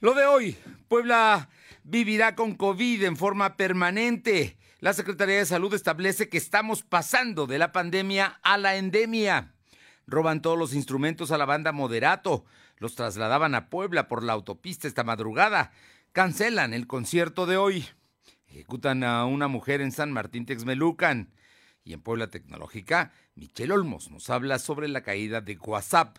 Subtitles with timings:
[0.00, 0.58] Lo de hoy,
[0.88, 1.48] Puebla
[1.82, 4.58] vivirá con COVID en forma permanente.
[4.80, 9.54] La Secretaría de Salud establece que estamos pasando de la pandemia a la endemia.
[10.06, 12.44] Roban todos los instrumentos a la banda Moderato.
[12.76, 15.72] Los trasladaban a Puebla por la autopista esta madrugada.
[16.12, 17.86] Cancelan el concierto de hoy.
[18.48, 21.32] Ejecutan a una mujer en San Martín Texmelucan.
[21.84, 26.18] Y en Puebla Tecnológica, Michelle Olmos nos habla sobre la caída de WhatsApp.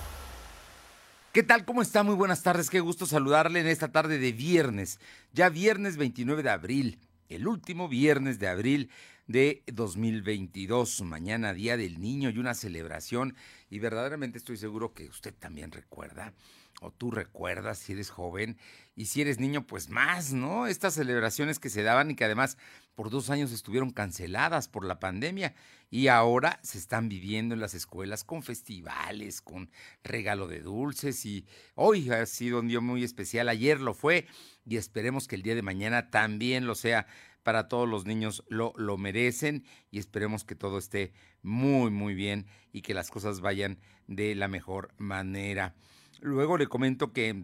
[1.33, 1.63] ¿Qué tal?
[1.63, 2.03] ¿Cómo está?
[2.03, 2.69] Muy buenas tardes.
[2.69, 4.99] Qué gusto saludarle en esta tarde de viernes.
[5.31, 6.99] Ya viernes 29 de abril
[7.29, 8.89] el último viernes de abril
[9.27, 13.33] de 2022, mañana Día del Niño y una celebración.
[13.69, 16.33] Y verdaderamente estoy seguro que usted también recuerda,
[16.81, 18.57] o tú recuerdas si eres joven,
[18.95, 20.65] y si eres niño, pues más, ¿no?
[20.65, 22.57] Estas celebraciones que se daban y que además
[22.95, 25.53] por dos años estuvieron canceladas por la pandemia
[25.89, 29.69] y ahora se están viviendo en las escuelas con festivales, con
[30.03, 34.27] regalo de dulces y hoy ha sido un día muy especial, ayer lo fue
[34.65, 37.05] y esperemos que el día de mañana también lo sea
[37.43, 42.47] para todos los niños lo, lo merecen y esperemos que todo esté muy, muy bien
[42.71, 45.75] y que las cosas vayan de la mejor manera.
[46.21, 47.43] Luego le comento que,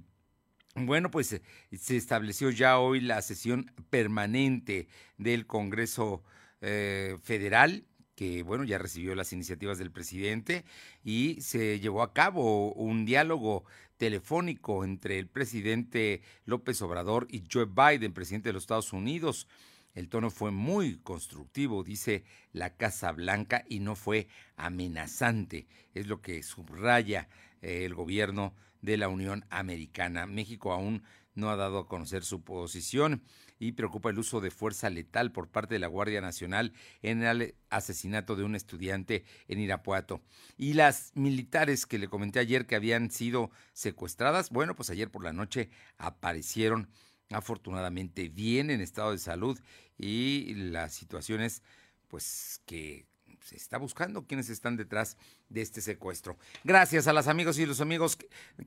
[0.76, 6.24] bueno, pues se estableció ya hoy la sesión permanente del Congreso
[6.62, 7.86] eh, Federal
[8.18, 10.66] que bueno, ya recibió las iniciativas del presidente
[11.04, 13.64] y se llevó a cabo un diálogo
[13.98, 19.48] telefónico entre el presidente López Obrador y Joe Biden, presidente de los Estados Unidos.
[19.94, 25.68] El tono fue muy constructivo, dice la Casa Blanca, y no fue amenazante.
[25.94, 30.26] Es lo que subraya eh, el gobierno de la Unión Americana.
[30.26, 31.04] México aún
[31.36, 33.24] no ha dado a conocer su posición
[33.60, 37.56] y preocupa el uso de fuerza letal por parte de la Guardia Nacional en el
[37.70, 40.22] asesinato de un estudiante en Irapuato.
[40.58, 45.24] Y las militares que le comenté ayer que habían sido secuestradas, bueno, pues ayer por
[45.24, 46.90] la noche aparecieron
[47.30, 49.60] afortunadamente bien en estado de salud
[49.98, 51.62] y las situaciones
[52.08, 53.06] pues que
[53.48, 55.16] se está buscando quiénes están detrás
[55.48, 56.38] de este secuestro.
[56.66, 58.18] Gracias a las amigos y los amigos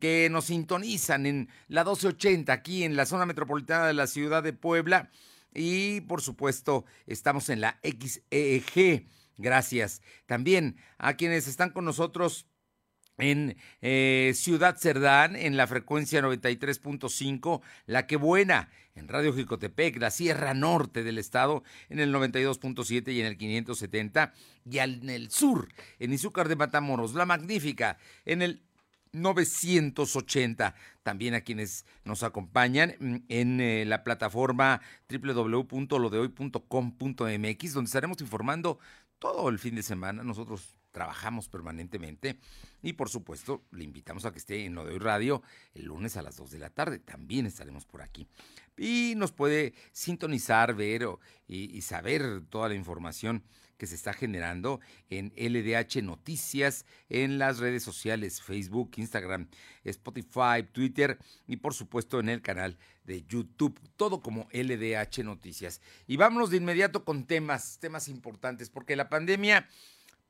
[0.01, 4.55] que, nos sintonizan en la 1280 aquí en la zona metropolitana de la ciudad de
[4.55, 5.11] Puebla
[5.53, 9.07] y por supuesto estamos en la XEG.
[9.37, 10.01] Gracias.
[10.25, 12.47] También a quienes están con nosotros
[13.19, 18.71] en eh, Ciudad Cerdán, en la frecuencia 93.5, La Que Buena,
[19.01, 24.33] en Radio Jicotepec, la Sierra Norte del Estado, en el 92.7 y en el 570,
[24.71, 25.69] y en el sur,
[25.99, 28.63] en Izúcar de Matamoros, La Magnífica, en el
[29.13, 30.75] 980.
[31.03, 34.81] También a quienes nos acompañan mm, en eh, la plataforma
[35.11, 38.79] www.lodehoy.com.mx, donde estaremos informando
[39.19, 40.23] todo el fin de semana.
[40.23, 42.39] Nosotros trabajamos permanentemente
[42.83, 45.43] y por supuesto le invitamos a que esté en lo de hoy radio
[45.75, 48.27] el lunes a las 2 de la tarde, también estaremos por aquí.
[48.77, 51.07] Y nos puede sintonizar, ver
[51.47, 53.45] y, y saber toda la información
[53.81, 54.79] que se está generando
[55.09, 59.49] en LDH Noticias, en las redes sociales, Facebook, Instagram,
[59.85, 65.81] Spotify, Twitter y por supuesto en el canal de YouTube, todo como LDH Noticias.
[66.07, 69.67] Y vámonos de inmediato con temas, temas importantes, porque la pandemia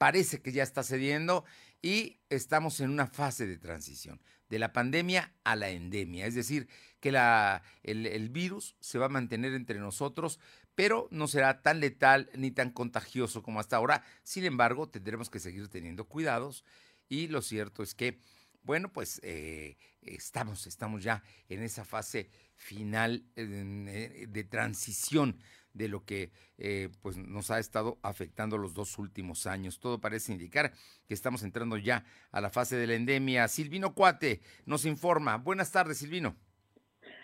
[0.01, 1.45] parece que ya está cediendo
[1.83, 4.19] y estamos en una fase de transición
[4.49, 6.69] de la pandemia a la endemia, es decir,
[7.01, 10.41] que la, el, virus se va a mantener entre nosotros,
[10.75, 14.03] pero no será tan letal ni tan contagioso como hasta ahora.
[14.23, 16.65] Sin embargo, tendremos que seguir teniendo cuidados
[17.11, 18.21] y lo cierto es que,
[18.63, 25.39] bueno, pues eh, estamos, estamos ya en esa fase final eh, de transición
[25.73, 29.81] de lo que eh, pues nos ha estado afectando los dos últimos años.
[29.81, 30.73] Todo parece indicar
[31.07, 33.49] que estamos entrando ya a la fase de la endemia.
[33.49, 35.37] Silvino Cuate nos informa.
[35.37, 36.37] Buenas tardes, Silvino.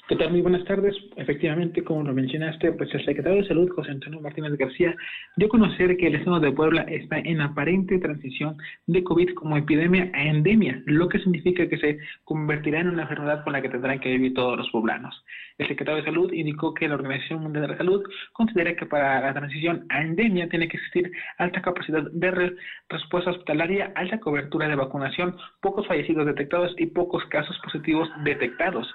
[0.08, 0.14] ¿Qué?
[0.28, 0.94] Muy buenas tardes.
[1.16, 4.94] Efectivamente, como lo mencionaste, pues el secretario de Salud, José Antonio Martínez García,
[5.34, 8.56] dio a conocer que el Estado de Puebla está en aparente transición
[8.86, 13.42] de COVID como epidemia a endemia, lo que significa que se convertirá en una enfermedad
[13.42, 15.24] con la que tendrán que vivir todos los poblanos.
[15.58, 19.20] El secretario de Salud indicó que la Organización Mundial de la Salud considera que para
[19.20, 22.54] la transición a endemia tiene que existir alta capacidad de
[22.88, 28.86] respuesta hospitalaria, alta cobertura de vacunación, pocos fallecidos detectados y pocos casos positivos detectados.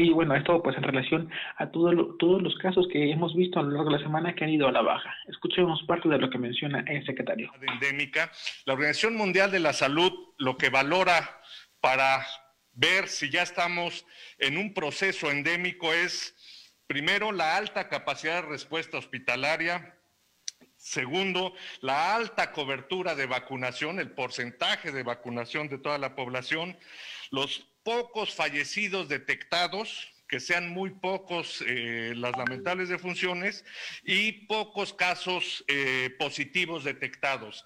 [0.00, 3.62] Y bueno, esto pues en relación a todo todos los casos que hemos visto a
[3.62, 5.14] lo largo de la semana que han ido a la baja.
[5.28, 7.52] Escuchemos parte de lo que menciona el secretario.
[7.60, 8.32] Endémica,
[8.64, 11.38] la Organización Mundial de la Salud lo que valora
[11.82, 12.24] para
[12.72, 14.06] ver si ya estamos
[14.38, 16.34] en un proceso endémico es,
[16.86, 19.96] primero, la alta capacidad de respuesta hospitalaria,
[20.80, 21.52] Segundo,
[21.82, 26.74] la alta cobertura de vacunación, el porcentaje de vacunación de toda la población,
[27.30, 33.64] los pocos fallecidos detectados, que sean muy pocos eh, las lamentables defunciones
[34.04, 37.64] y pocos casos eh, positivos detectados.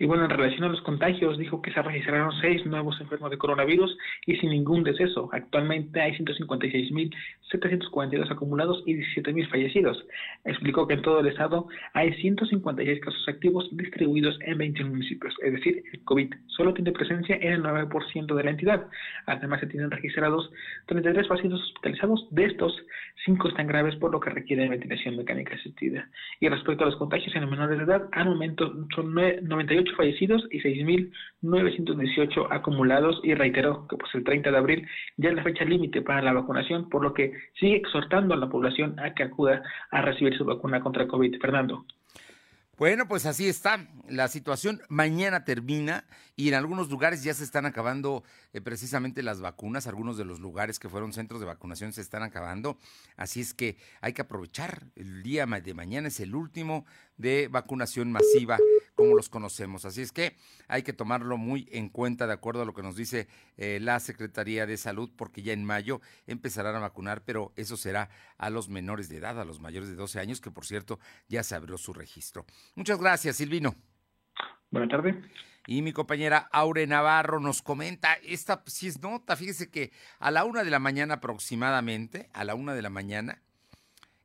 [0.00, 3.36] Y bueno, en relación a los contagios, dijo que se registraron seis nuevos enfermos de
[3.36, 5.28] coronavirus y sin ningún deceso.
[5.30, 10.02] Actualmente hay 156.742 acumulados y 17.000 fallecidos.
[10.46, 15.34] Explicó que en todo el estado hay 156 casos activos distribuidos en 21 municipios.
[15.42, 18.86] Es decir, el COVID solo tiene presencia en el 9% de la entidad.
[19.26, 20.50] Además, se tienen registrados
[20.86, 22.26] 33 pacientes hospitalizados.
[22.30, 22.74] De estos,
[23.26, 26.08] 5 están graves por lo que requiere ventilación mecánica asistida.
[26.40, 30.60] Y respecto a los contagios en menores de edad, al momento son 98 fallecidos y
[30.60, 36.02] 6.918 acumulados y reiteró que pues el 30 de abril ya es la fecha límite
[36.02, 40.02] para la vacunación, por lo que sigue exhortando a la población a que acuda a
[40.02, 41.40] recibir su vacuna contra COVID.
[41.40, 41.84] Fernando.
[42.80, 44.80] Bueno, pues así está la situación.
[44.88, 49.86] Mañana termina y en algunos lugares ya se están acabando eh, precisamente las vacunas.
[49.86, 52.78] Algunos de los lugares que fueron centros de vacunación se están acabando.
[53.18, 54.86] Así es que hay que aprovechar.
[54.96, 56.86] El día de mañana es el último
[57.20, 58.58] de vacunación masiva
[58.94, 59.84] como los conocemos.
[59.84, 60.36] Así es que
[60.68, 63.98] hay que tomarlo muy en cuenta de acuerdo a lo que nos dice eh, la
[64.00, 68.68] Secretaría de Salud, porque ya en mayo empezarán a vacunar, pero eso será a los
[68.68, 71.78] menores de edad, a los mayores de 12 años, que por cierto ya se abrió
[71.78, 72.44] su registro.
[72.74, 73.74] Muchas gracias, Silvino.
[74.70, 75.16] Buenas tardes.
[75.66, 80.44] Y mi compañera Aure Navarro nos comenta, esta si es nota, fíjese que a la
[80.44, 83.42] una de la mañana aproximadamente, a la una de la mañana,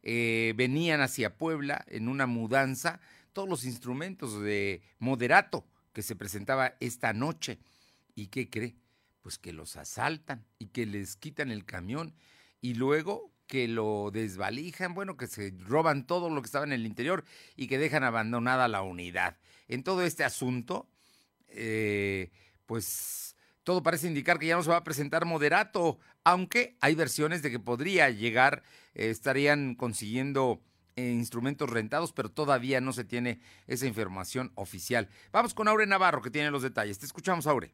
[0.06, 3.00] eh, venían hacia Puebla en una mudanza
[3.34, 7.60] todos los instrumentos de moderato que se presentaba esta noche.
[8.14, 8.76] ¿Y qué cree?
[9.22, 12.14] Pues que los asaltan y que les quitan el camión
[12.62, 16.86] y luego que lo desvalijan, bueno, que se roban todo lo que estaba en el
[16.86, 17.26] interior
[17.56, 19.38] y que dejan abandonada la unidad.
[19.68, 20.88] En todo este asunto,
[21.48, 22.32] eh,
[22.68, 23.35] pues
[23.66, 27.52] todo parece indicar que ya no se va a presentar moderato, aunque hay versiones de
[27.52, 28.62] que podría llegar,
[28.94, 30.62] eh, estarían consiguiendo
[30.96, 35.10] eh, instrumentos rentados, pero todavía no se tiene esa información oficial.
[35.34, 37.00] Vamos con Aure Navarro, que tiene los detalles.
[37.00, 37.72] Te escuchamos, Aure.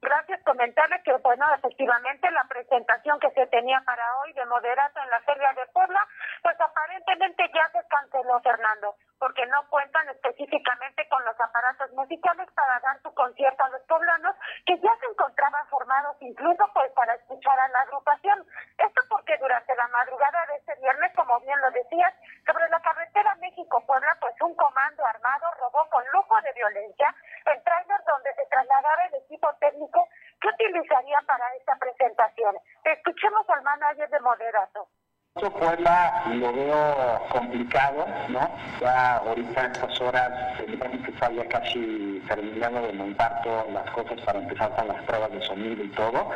[0.00, 5.10] Gracias, comentarle que, bueno, efectivamente la presentación que se tenía para hoy de moderato en
[5.10, 6.00] la Feria de Puebla,
[6.42, 12.80] pues aparentemente ya se canceló, Fernando, porque no cuentan específicamente con los aparatos musicales para
[12.80, 17.58] dar su concierto a los poblanos, que ya se encontraban formados incluso pues para escuchar
[17.58, 18.46] a la agrupación.
[18.78, 22.14] Esto porque durante la madrugada de este viernes, como bien lo decías,
[22.46, 27.14] sobre la carretera México-Puebla, pues un comando armado robó con lujo de violencia
[27.46, 30.08] el trailer donde se trasladaba el equipo técnico
[30.40, 32.56] que utilizaría para esta presentación.
[32.84, 34.88] Escuchemos al manager de Moderato.
[35.36, 38.50] Puebla lo veo complicado, ¿no?
[38.80, 43.90] Ya ahorita en estas horas tendríamos que estar ya casi terminando de montar todas las
[43.90, 46.30] cosas para empezar con las pruebas de sonido y todo.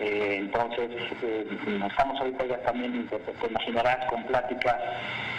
[0.00, 0.90] Eh, entonces,
[1.22, 1.46] eh,
[1.86, 4.76] estamos ahorita ya también, te imaginarás, con pláticas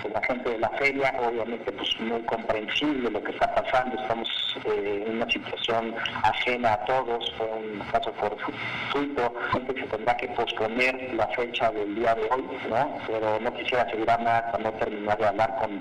[0.01, 4.29] con la gente de la feria, obviamente pues muy comprensible lo que está pasando, estamos
[4.65, 11.13] eh, en una situación ajena a todos, fue un caso fortuito, se tendrá que posponer
[11.15, 12.84] la fecha del día de hoy, ¿no?
[13.07, 15.71] Pero no quisiera asegurar nada hasta no de hablar con...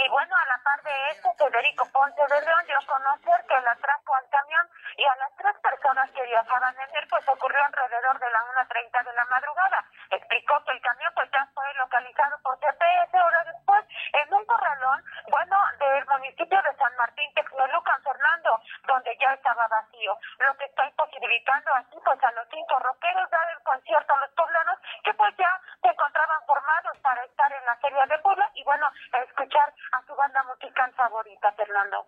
[0.00, 3.54] Y bueno, a la par de esto, Federico Ponce de León dio a conocer que
[3.54, 7.58] el atraco al camión y a las tres personas que viajaban en él, pues ocurrió
[7.64, 9.84] alrededor de la 1.30 de la madrugada.
[10.10, 15.04] Explicó que el camión pues ya fue localizado por GPS horas después en un corralón,
[15.30, 20.86] bueno, del municipio de San Martín, Texmelucan, Fernando, donde ya estaba vacío, lo que está
[20.86, 25.34] imposibilitando así pues a los cinco rockeros dar el concierto a los poblanos que pues
[25.38, 25.52] ya
[25.82, 28.90] se encontraban formados para estar en la Feria de Puebla y bueno,
[29.26, 32.06] escuchar a su banda musical favorita, Fernando.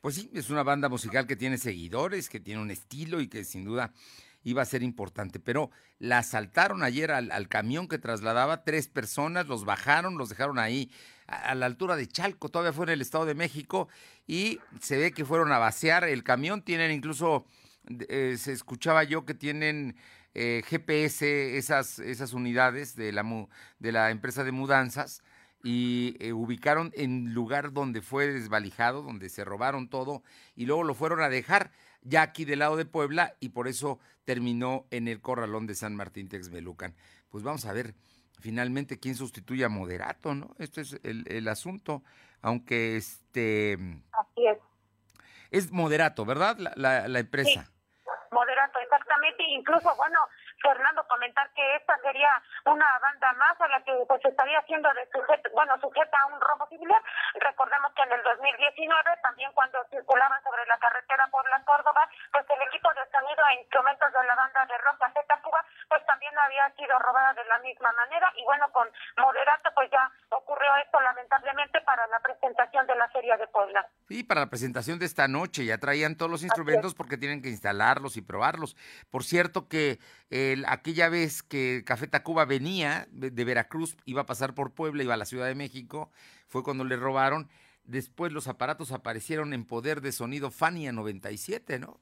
[0.00, 3.44] Pues sí, es una banda musical que tiene seguidores, que tiene un estilo y que
[3.44, 3.90] sin duda
[4.44, 5.40] iba a ser importante.
[5.40, 10.90] Pero la asaltaron ayer al, camión que trasladaba tres personas, los bajaron, los dejaron ahí
[11.26, 13.88] a, la altura de Chalco, todavía fue en el Estado de México,
[14.26, 16.62] y se ve que fueron a vaciar el camión.
[16.62, 17.46] Tienen incluso,
[18.08, 19.96] eh, se escuchaba yo que tienen
[20.34, 23.24] eh, GPS esas, esas unidades de la,
[23.78, 25.22] de la empresa de mudanzas
[25.62, 30.22] y eh, ubicaron en lugar donde fue desvalijado, donde se robaron todo
[30.56, 31.70] y luego lo fueron a dejar
[32.02, 35.96] ya aquí del lado de Puebla y por eso terminó en el corralón de San
[35.96, 36.94] Martín Texmelucan.
[37.30, 37.94] Pues vamos a ver
[38.40, 40.54] finalmente quién sustituye a Moderato, ¿no?
[40.58, 42.02] Este es el, asunto,
[42.42, 43.78] aunque este...
[44.12, 44.58] Así es.
[45.50, 46.56] Es Moderato, ¿verdad?
[46.58, 47.70] La, la, empresa.
[48.30, 49.44] Moderato, exactamente.
[49.50, 50.18] Incluso, bueno,
[50.62, 52.30] Fernando, comentar que esta sería
[52.64, 56.40] una banda más a la que pues estaría siendo de sujeto, bueno, sujeta a un
[56.40, 57.02] robo similar.
[57.34, 62.46] Recordemos que en el 2019, también cuando circulaban sobre la carretera por la Córdoba, pues
[62.48, 66.32] el equipo de sonido e instrumentos de la banda de rock Z Cuba, pues también
[66.38, 68.32] había sido robada de la misma manera.
[68.36, 68.88] Y bueno, con
[69.18, 73.86] Moderato, pues ya ocurrió esto lamentablemente para la presentación de la Feria de Puebla.
[74.08, 77.48] Sí, para la presentación de esta noche, ya traían todos los instrumentos porque tienen que
[77.48, 78.76] instalarlos y probarlos.
[79.10, 79.98] Por cierto que
[80.66, 85.18] aquella vez que Café Tacuba venía de Veracruz, iba a pasar por Puebla, iba a
[85.18, 86.10] la Ciudad de México,
[86.48, 87.48] fue cuando le robaron.
[87.84, 92.00] Después los aparatos aparecieron en poder de sonido Fania 97, ¿no?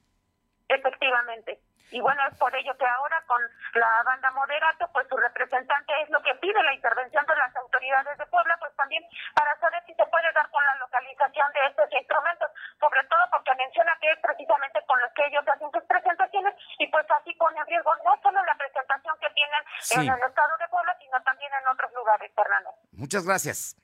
[1.91, 3.41] Y bueno, es por ello que ahora con
[3.75, 8.17] la banda Moderato, pues su representante es lo que pide la intervención de las autoridades
[8.17, 9.03] de Puebla, pues también
[9.35, 13.55] para saber si se puede dar con la localización de estos instrumentos, sobre todo porque
[13.55, 17.59] menciona que es precisamente con los que ellos hacen sus presentaciones y pues así pone
[17.59, 21.51] en riesgo no solo la presentación que tienen en el estado de Puebla, sino también
[21.53, 22.71] en otros lugares, Fernando.
[22.93, 23.80] Muchas gracias.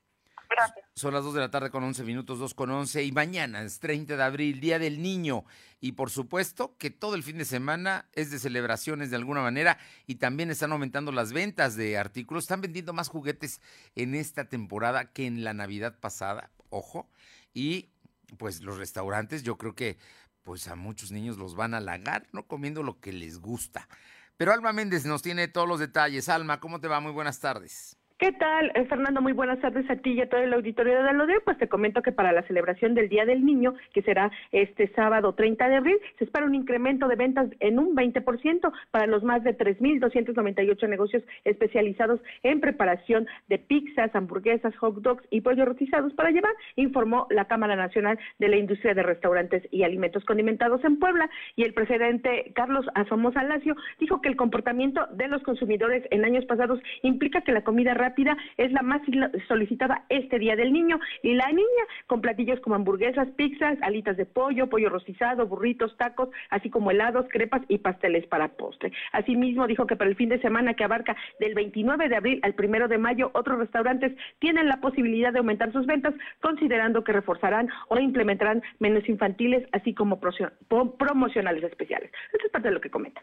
[0.93, 3.79] Son las 2 de la tarde con 11 minutos, 2 con 11 y mañana es
[3.79, 5.45] 30 de abril, Día del Niño.
[5.79, 9.77] Y por supuesto que todo el fin de semana es de celebraciones de alguna manera
[10.05, 12.45] y también están aumentando las ventas de artículos.
[12.45, 13.61] Están vendiendo más juguetes
[13.95, 17.09] en esta temporada que en la Navidad pasada, ojo.
[17.53, 17.89] Y
[18.37, 19.97] pues los restaurantes yo creo que
[20.43, 22.47] pues a muchos niños los van a halagar, ¿no?
[22.47, 23.87] Comiendo lo que les gusta.
[24.37, 26.29] Pero Alma Méndez nos tiene todos los detalles.
[26.29, 26.99] Alma, ¿cómo te va?
[26.99, 27.96] Muy buenas tardes.
[28.19, 29.21] ¿Qué tal, eh, Fernando?
[29.21, 31.39] Muy buenas tardes a ti y a todo el auditorio de Alodeo.
[31.45, 35.35] Pues te comento que para la celebración del Día del Niño, que será este sábado
[35.35, 39.43] 30 de abril, se espera un incremento de ventas en un 20% para los más
[39.43, 46.31] de 3.298 negocios especializados en preparación de pizzas, hamburguesas, hot dogs y pollos rotizados para
[46.31, 51.29] llevar, informó la Cámara Nacional de la Industria de Restaurantes y Alimentos Condimentados en Puebla.
[51.55, 56.45] Y el presidente Carlos Asomosa Lacio dijo que el comportamiento de los consumidores en años
[56.45, 58.06] pasados implica que la comida rápida
[58.57, 59.01] es la más
[59.47, 64.25] solicitada este Día del Niño y la niña con platillos como hamburguesas, pizzas, alitas de
[64.25, 68.91] pollo, pollo rostizado, burritos, tacos, así como helados, crepas y pasteles para postre.
[69.11, 72.55] Asimismo dijo que para el fin de semana que abarca del 29 de abril al
[72.57, 77.69] 1 de mayo, otros restaurantes tienen la posibilidad de aumentar sus ventas, considerando que reforzarán
[77.89, 82.11] o implementarán menús infantiles, así como promocionales especiales.
[82.33, 83.21] Esto es parte de lo que comenta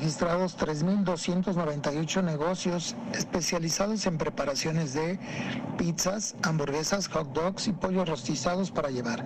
[0.00, 5.18] registrados 3.298 negocios especializados en preparaciones de
[5.76, 9.24] pizzas, hamburguesas, hot dogs y pollos rostizados para llevar.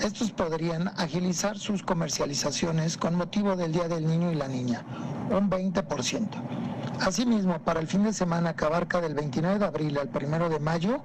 [0.00, 4.84] Estos podrían agilizar sus comercializaciones con motivo del Día del Niño y la Niña,
[5.30, 6.28] un 20%.
[7.00, 10.60] Asimismo, para el fin de semana que abarca del 29 de abril al 1 de
[10.60, 11.00] mayo,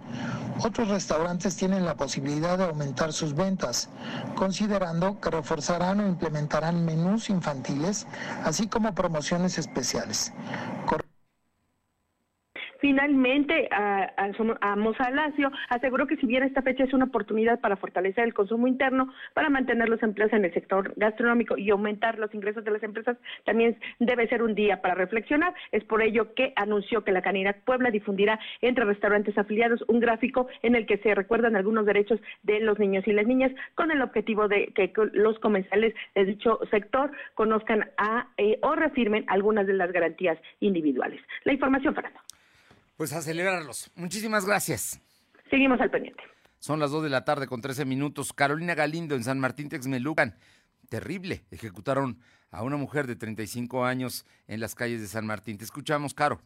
[0.61, 3.87] otros restaurantes tienen la posibilidad de aumentar sus ventas,
[4.35, 8.07] considerando que reforzarán o implementarán menús infantiles,
[8.43, 10.33] así como promociones especiales.
[12.79, 14.75] Finalmente, a, a,
[15.69, 19.49] aseguró que si bien esta fecha es una oportunidad para fortalecer el consumo interno, para
[19.49, 23.77] mantener los empleos en el sector gastronómico y aumentar los ingresos de las empresas, también
[23.99, 25.53] debe ser un día para reflexionar.
[25.71, 30.47] Es por ello que anunció que la Canidad Puebla difundirá entre restaurantes afiliados un gráfico
[30.61, 34.01] en el que se recuerdan algunos derechos de los niños y las niñas con el
[34.01, 39.73] objetivo de que los comensales de dicho sector conozcan a, eh, o reafirmen algunas de
[39.73, 41.21] las garantías individuales.
[41.43, 42.24] La información, Fernando.
[42.95, 43.91] Pues a celebrarlos.
[43.95, 45.01] Muchísimas gracias.
[45.49, 46.23] Seguimos al pendiente.
[46.59, 48.33] Son las 2 de la tarde con 13 minutos.
[48.33, 50.37] Carolina Galindo en San Martín Texmelucan.
[50.89, 51.43] Terrible.
[51.51, 52.19] Ejecutaron
[52.51, 55.57] a una mujer de 35 años en las calles de San Martín.
[55.57, 56.41] Te escuchamos, Caro.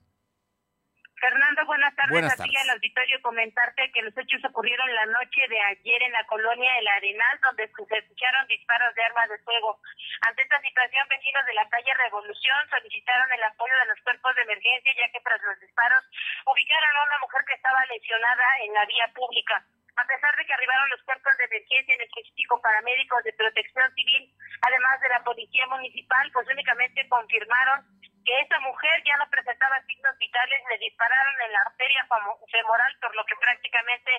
[1.69, 2.17] Buenas tardes.
[2.17, 2.61] Buenas tardes.
[2.65, 6.87] al auditorio comentarte que los hechos ocurrieron la noche de ayer en la colonia El
[6.87, 9.77] Arenal, donde se escucharon disparos de armas de fuego.
[10.25, 14.41] Ante esta situación, vecinos de la calle Revolución solicitaron el apoyo de los cuerpos de
[14.49, 16.09] emergencia, ya que tras los disparos
[16.49, 19.61] ubicaron a una mujer que estaba lesionada en la vía pública.
[19.95, 24.33] A pesar de que arribaron los cuerpos de emergencia, en específico paramédicos de protección civil,
[24.65, 27.85] además de la policía municipal, pues únicamente confirmaron
[28.25, 32.07] que esa mujer ya no presentaba signos vitales, le dispararon en la arteria
[32.51, 34.11] femoral, por lo que prácticamente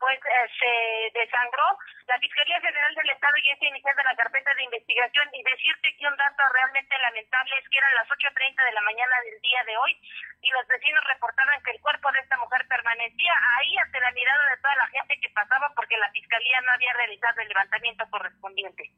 [0.00, 1.76] pues eh, se desangró.
[2.08, 6.08] La Fiscalía General del Estado ya está iniciando la carpeta de investigación y decirte que
[6.08, 9.76] un dato realmente lamentable es que eran las 8.30 de la mañana del día de
[9.76, 9.92] hoy
[10.40, 14.50] y los vecinos reportaron que el cuerpo de esta mujer permanecía ahí ante la mirada
[14.50, 18.90] de toda la gente que pasaba porque la Fiscalía no había realizado el levantamiento correspondiente.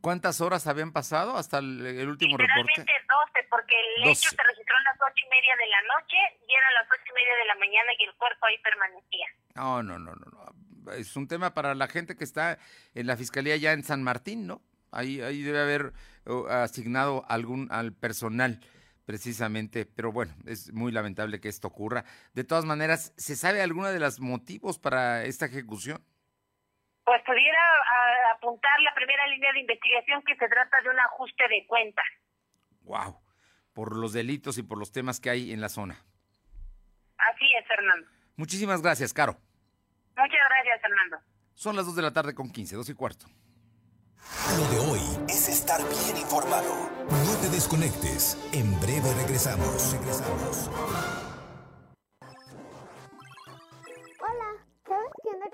[0.00, 2.80] ¿Cuántas horas habían pasado hasta el, último reporte?
[2.80, 2.86] 12,
[3.50, 6.16] porque el hecho se registró a las ocho y media de la noche
[6.48, 9.26] y eran las ocho y media de la mañana y el cuerpo ahí permanecía.
[9.54, 10.92] No, no, no, no.
[10.94, 12.58] Es un tema para la gente que está
[12.94, 14.62] en la fiscalía ya en San Martín, ¿no?
[14.90, 15.92] Ahí, ahí debe haber
[16.48, 18.60] asignado algún al personal
[19.04, 22.04] precisamente, pero bueno, es muy lamentable que esto ocurra.
[22.32, 26.00] De todas maneras, ¿se sabe alguna de los motivos para esta ejecución?
[27.04, 27.58] Pues pudiera
[28.34, 32.06] apuntar la primera línea de investigación que se trata de un ajuste de cuentas.
[32.82, 33.20] Wow,
[33.72, 36.04] por los delitos y por los temas que hay en la zona.
[37.18, 38.06] Así es, Fernando.
[38.36, 39.36] Muchísimas gracias, Caro.
[40.16, 41.18] Muchas gracias, Fernando.
[41.54, 43.26] Son las 2 de la tarde con 15, dos y cuarto.
[44.56, 46.90] Lo de hoy es estar bien informado.
[47.10, 48.36] No te desconectes.
[48.52, 49.92] En breve regresamos.
[49.92, 51.29] Regresamos.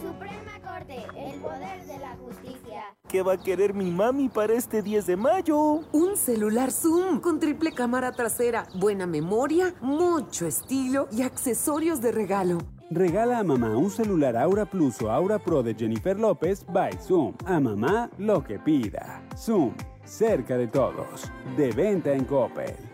[0.00, 2.82] Suprema Corte, el poder de la justicia.
[3.08, 5.80] ¿Qué va a querer mi mami para este 10 de mayo?
[5.92, 12.58] Un celular Zoom con triple cámara trasera, buena memoria, mucho estilo y accesorios de regalo.
[12.90, 17.34] Regala a mamá un celular Aura Plus o Aura Pro de Jennifer López by Zoom.
[17.46, 19.22] A mamá lo que pida.
[19.36, 19.74] Zoom,
[20.04, 21.30] cerca de todos.
[21.56, 22.93] De venta en Coppel.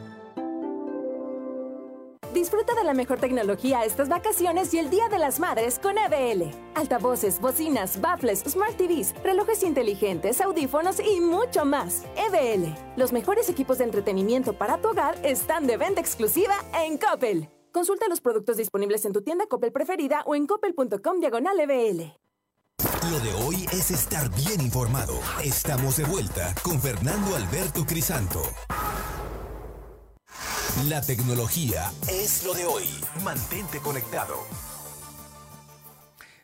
[2.33, 6.49] Disfruta de la mejor tecnología estas vacaciones y el Día de las Madres con EBL.
[6.75, 12.05] Altavoces, bocinas, baffles, smart TVs, relojes inteligentes, audífonos y mucho más.
[12.15, 12.73] EBL.
[12.95, 17.49] Los mejores equipos de entretenimiento para tu hogar están de venta exclusiva en Coppel.
[17.73, 22.13] Consulta los productos disponibles en tu tienda Coppel preferida o en coppel.com diagonal EBL.
[23.11, 25.19] Lo de hoy es estar bien informado.
[25.43, 28.41] Estamos de vuelta con Fernando Alberto Crisanto.
[30.77, 32.85] La tecnología es lo de hoy.
[33.23, 34.35] Mantente conectado.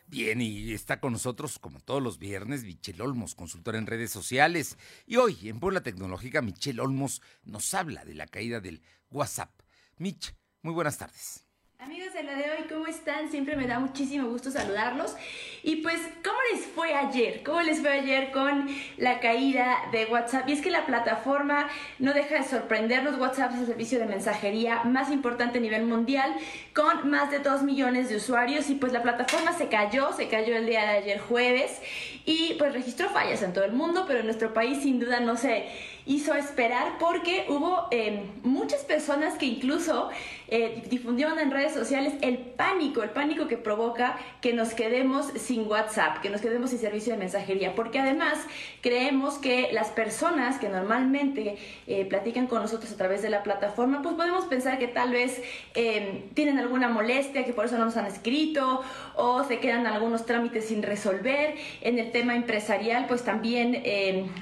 [0.06, 4.76] Bien, y está con nosotros, como todos los viernes, Michelle Olmos, consultora en redes sociales.
[5.06, 9.50] Y hoy, en Puebla Tecnológica, Michelle Olmos nos habla de la caída del WhatsApp.
[9.96, 11.47] Mich, muy buenas tardes.
[11.80, 13.30] Amigos de la de hoy, ¿cómo están?
[13.30, 15.14] Siempre me da muchísimo gusto saludarlos.
[15.62, 17.44] Y pues, ¿cómo les fue ayer?
[17.44, 20.48] ¿Cómo les fue ayer con la caída de WhatsApp?
[20.48, 21.68] Y es que la plataforma
[22.00, 23.16] no deja de sorprendernos.
[23.20, 26.34] WhatsApp es el servicio de mensajería más importante a nivel mundial,
[26.74, 28.68] con más de 2 millones de usuarios.
[28.70, 31.80] Y pues la plataforma se cayó, se cayó el día de ayer jueves.
[32.24, 35.36] Y pues registró fallas en todo el mundo, pero en nuestro país sin duda no
[35.36, 35.68] se
[36.08, 40.08] hizo esperar porque hubo eh, muchas personas que incluso
[40.48, 45.68] eh, difundieron en redes sociales el pánico, el pánico que provoca que nos quedemos sin
[45.68, 48.38] WhatsApp, que nos quedemos sin servicio de mensajería, porque además
[48.80, 54.00] creemos que las personas que normalmente eh, platican con nosotros a través de la plataforma,
[54.00, 55.42] pues podemos pensar que tal vez
[56.34, 58.80] tienen alguna molestia, que por eso no nos han escrito,
[59.14, 61.54] o se quedan algunos trámites sin resolver.
[61.82, 63.82] En el tema empresarial, pues también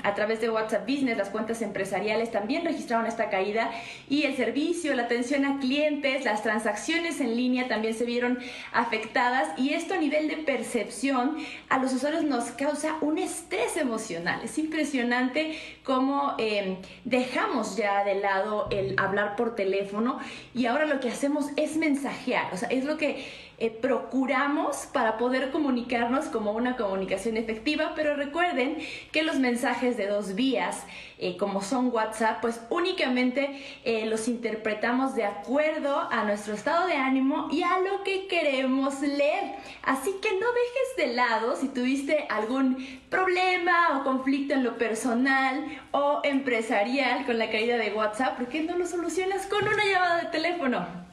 [0.03, 3.71] a través de WhatsApp Business, las cuentas empresariales también registraron esta caída
[4.09, 8.39] y el servicio, la atención a clientes, las transacciones en línea también se vieron
[8.73, 11.37] afectadas y esto a nivel de percepción
[11.69, 14.41] a los usuarios nos causa un estrés emocional.
[14.45, 20.19] Es impresionante cómo em, dejamos ya de lado el hablar por teléfono
[20.55, 25.17] y ahora lo que hacemos es mensajear, o sea, es lo que eh, procuramos para
[25.17, 28.77] poder comunicarnos como una comunicación efectiva, pero recuerden
[29.13, 30.85] que los mensajes de dos vías,
[31.19, 36.97] eh, como son WhatsApp, pues únicamente eh, los interpretamos de acuerdo a nuestro estado de
[36.97, 39.55] ánimo y a lo que queremos leer.
[39.83, 42.77] Así que no dejes de lado si tuviste algún
[43.09, 48.63] problema o conflicto en lo personal o empresarial con la caída de WhatsApp, ¿por qué
[48.63, 51.06] no lo solucionas con una llamada de teléfono?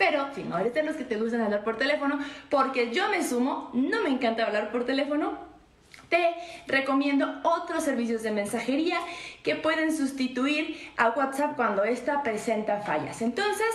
[0.00, 4.02] Pero eres de los que te gustan hablar por teléfono, porque yo me sumo, no
[4.02, 5.38] me encanta hablar por teléfono,
[6.08, 6.34] te
[6.66, 8.98] recomiendo otros servicios de mensajería
[9.42, 13.20] que pueden sustituir a WhatsApp cuando ésta presenta fallas.
[13.20, 13.66] Entonces,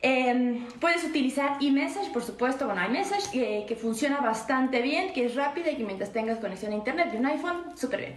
[0.00, 5.34] Em, puedes utilizar eMessage, por supuesto, bueno, iMessage, eh, que funciona bastante bien, que es
[5.34, 8.14] rápida y que mientras tengas conexión a internet de un iPhone, súper bien.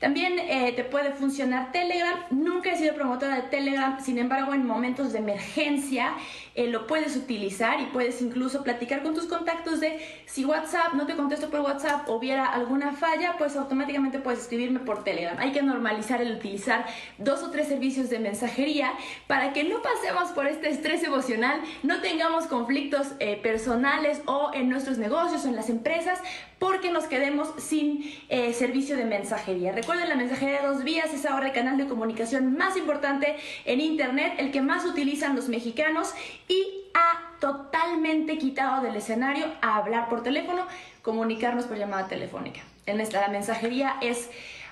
[0.00, 2.18] También eh, te puede funcionar Telegram.
[2.30, 6.14] Nunca he sido promotora de Telegram, sin embargo, en momentos de emergencia
[6.54, 11.06] eh, lo puedes utilizar y puedes incluso platicar con tus contactos de si WhatsApp no
[11.06, 15.36] te contesto por WhatsApp o hubiera alguna falla, pues automáticamente puedes escribirme por Telegram.
[15.38, 16.86] Hay que normalizar el utilizar
[17.18, 18.92] dos o tres servicios de mensajería
[19.26, 24.68] para que no pasemos por este estrés emocional no tengamos conflictos eh, personales o en
[24.68, 26.18] nuestros negocios o en las empresas
[26.60, 29.72] porque nos quedemos sin eh, servicio de mensajería.
[29.72, 33.80] Recuerden, la mensajería de dos vías es ahora el canal de comunicación más importante en
[33.80, 36.12] Internet, el que más utilizan los mexicanos
[36.48, 36.62] y
[36.94, 40.66] ha totalmente quitado del escenario a hablar por teléfono,
[41.00, 42.60] comunicarnos por llamada telefónica.
[42.84, 44.28] En esta la mensajería es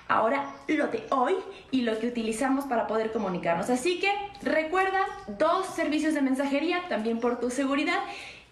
[0.07, 1.35] ahora lo de hoy
[1.71, 3.71] y lo que utilizamos para poder comunicarnos.
[3.71, 4.11] Así que
[4.43, 5.01] recuerda
[5.39, 7.99] dos servicios de mensajería también por tu seguridad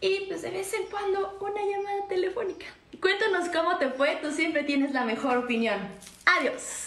[0.02, 2.66] y pues de vez en cuando una llamada telefónica.
[3.02, 5.80] Cuéntanos cómo te fue, tú siempre tienes la mejor opinión.
[6.26, 6.87] Adiós.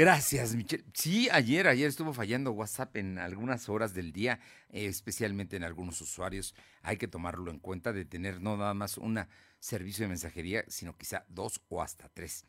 [0.00, 0.82] Gracias, Michelle.
[0.94, 6.54] Sí, ayer, ayer estuvo fallando WhatsApp en algunas horas del día, especialmente en algunos usuarios.
[6.80, 9.20] Hay que tomarlo en cuenta de tener no nada más un
[9.58, 12.46] servicio de mensajería, sino quizá dos o hasta tres.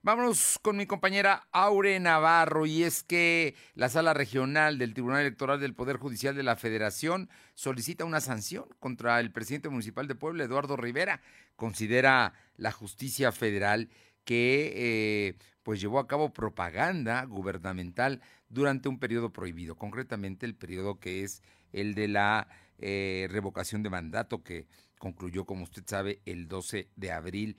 [0.00, 5.60] Vámonos con mi compañera Aure Navarro, y es que la Sala Regional del Tribunal Electoral
[5.60, 10.44] del Poder Judicial de la Federación solicita una sanción contra el presidente municipal de Puebla,
[10.44, 11.20] Eduardo Rivera.
[11.54, 13.90] Considera la justicia federal
[14.24, 21.00] que eh, pues llevó a cabo propaganda gubernamental durante un periodo prohibido, concretamente el periodo
[21.00, 22.46] que es el de la
[22.78, 27.56] eh, revocación de mandato que concluyó, como usted sabe, el 12 de abril.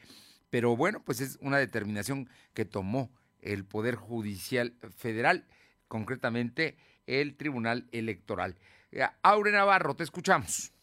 [0.49, 5.45] Pero bueno, pues es una determinación que tomó el Poder Judicial Federal,
[5.87, 8.55] concretamente el Tribunal Electoral.
[8.91, 10.74] Eh, Aure Navarro, te escuchamos.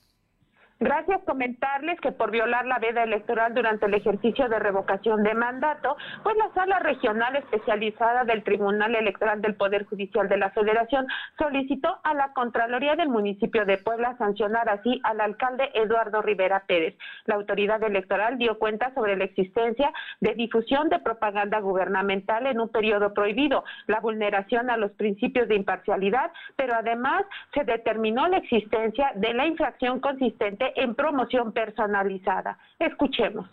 [0.82, 1.20] Gracias.
[1.24, 6.36] Comentarles que por violar la veda electoral durante el ejercicio de revocación de mandato, pues
[6.36, 11.06] la sala regional especializada del Tribunal Electoral del Poder Judicial de la Federación
[11.38, 16.96] solicitó a la Contraloría del municipio de Puebla sancionar así al alcalde Eduardo Rivera Pérez.
[17.26, 22.68] La autoridad electoral dio cuenta sobre la existencia de difusión de propaganda gubernamental en un
[22.68, 27.22] periodo prohibido, la vulneración a los principios de imparcialidad, pero además
[27.54, 32.58] se determinó la existencia de la infracción consistente en promoción personalizada.
[32.78, 33.48] Escuchemos.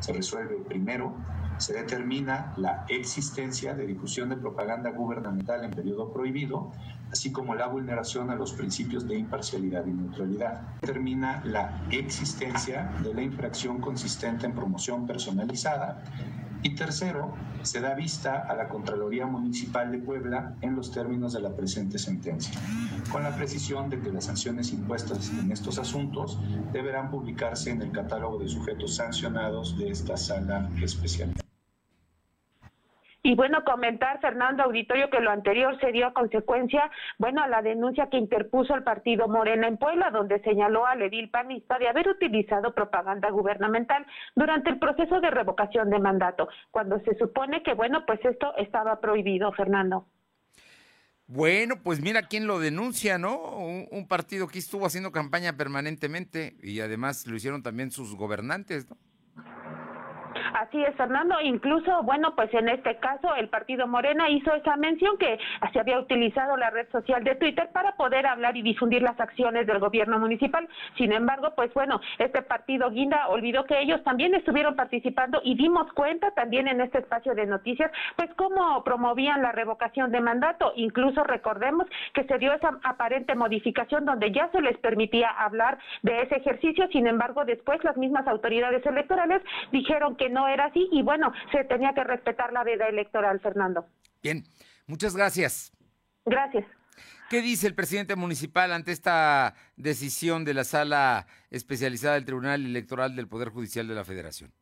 [0.00, 1.14] Se resuelve primero,
[1.58, 6.72] se determina la existencia de difusión de propaganda gubernamental en periodo prohibido,
[7.12, 10.62] así como la vulneración a los principios de imparcialidad y neutralidad.
[10.80, 16.02] Determina la existencia de la infracción consistente en promoción personalizada
[16.62, 21.40] y tercero, se da vista a la Contraloría Municipal de Puebla en los términos de
[21.40, 22.52] la presente sentencia,
[23.10, 26.38] con la precisión de que las sanciones impuestas en estos asuntos
[26.72, 31.32] deberán publicarse en el catálogo de sujetos sancionados de esta sala especial.
[33.22, 37.60] Y bueno, comentar, Fernando Auditorio, que lo anterior se dio a consecuencia, bueno, a la
[37.60, 42.08] denuncia que interpuso el partido Morena en Puebla, donde señaló al edil panista de haber
[42.08, 48.06] utilizado propaganda gubernamental durante el proceso de revocación de mandato, cuando se supone que, bueno,
[48.06, 50.06] pues esto estaba prohibido, Fernando.
[51.26, 53.36] Bueno, pues mira quién lo denuncia, ¿no?
[53.36, 58.90] Un, un, partido que estuvo haciendo campaña permanentemente y además lo hicieron también sus gobernantes,
[58.90, 58.96] ¿no?
[60.54, 61.40] Así es, Fernando.
[61.42, 65.38] Incluso, bueno, pues en este caso el partido Morena hizo esa mención que
[65.72, 69.66] se había utilizado la red social de Twitter para poder hablar y difundir las acciones
[69.66, 70.68] del gobierno municipal.
[70.96, 75.92] Sin embargo, pues bueno, este partido Guinda olvidó que ellos también estuvieron participando y dimos
[75.92, 80.72] cuenta también en este espacio de noticias, pues cómo promovían la revocación de mandato.
[80.76, 86.22] Incluso recordemos que se dio esa aparente modificación donde ya se les permitía hablar de
[86.22, 86.88] ese ejercicio.
[86.88, 91.64] Sin embargo, después las mismas autoridades electorales dijeron que no era así y bueno, se
[91.64, 93.86] tenía que respetar la veda electoral, Fernando.
[94.22, 94.44] Bien,
[94.86, 95.72] muchas gracias.
[96.24, 96.66] Gracias.
[97.30, 103.14] ¿Qué dice el presidente municipal ante esta decisión de la sala especializada del Tribunal Electoral
[103.14, 104.52] del Poder Judicial de la Federación?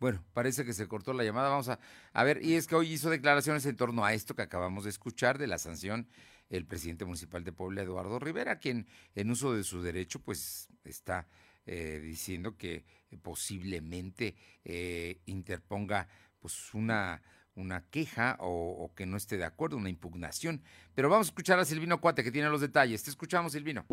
[0.00, 1.50] Bueno, parece que se cortó la llamada.
[1.50, 1.78] Vamos a,
[2.12, 4.90] a ver, y es que hoy hizo declaraciones en torno a esto que acabamos de
[4.90, 6.08] escuchar de la sanción
[6.50, 11.26] el presidente municipal de Puebla, Eduardo Rivera, quien en uso de su derecho, pues está
[11.66, 12.84] eh, diciendo que
[13.22, 17.22] posiblemente eh, interponga pues una,
[17.54, 20.62] una queja o, que no esté de acuerdo, una impugnación.
[20.94, 23.02] Pero vamos a escuchar a Silvino Cuate que tiene los detalles.
[23.02, 23.86] Te escuchamos, Silvino.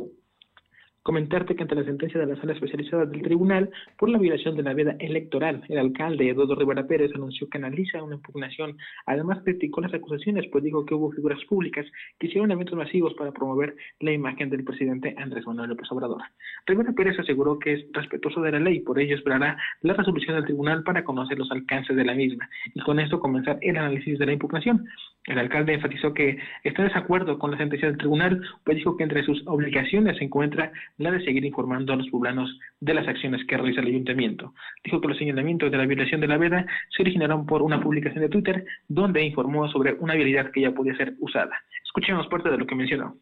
[1.04, 4.62] Comentarte que ante la sentencia de la sala especializada del tribunal por la violación de
[4.62, 8.78] la veda electoral, el alcalde Eduardo Rivera Pérez anunció que analiza una impugnación.
[9.08, 11.88] Además, criticó las acusaciones, pues dijo que hubo figuras públicas
[12.20, 16.22] que hicieron eventos masivos para promover la imagen del presidente Andrés Manuel López Obrador.
[16.68, 20.46] Rivera Pérez aseguró que es respetuoso de la ley, por ello esperará la resolución del
[20.46, 24.26] tribunal para conocer los alcances de la misma y con esto comenzar el análisis de
[24.28, 24.86] la impugnación.
[25.26, 29.04] El alcalde enfatizó que está en desacuerdo con la sentencia del tribunal, pues dijo que
[29.04, 33.46] entre sus obligaciones se encuentra la de seguir informando a los poblanos de las acciones
[33.48, 34.54] que realiza el ayuntamiento.
[34.84, 38.24] Dijo que los señalamientos de la violación de la veda se originaron por una publicación
[38.24, 41.56] de Twitter donde informó sobre una habilidad que ya podía ser usada.
[41.84, 43.18] Escuchemos parte de lo que mencionó.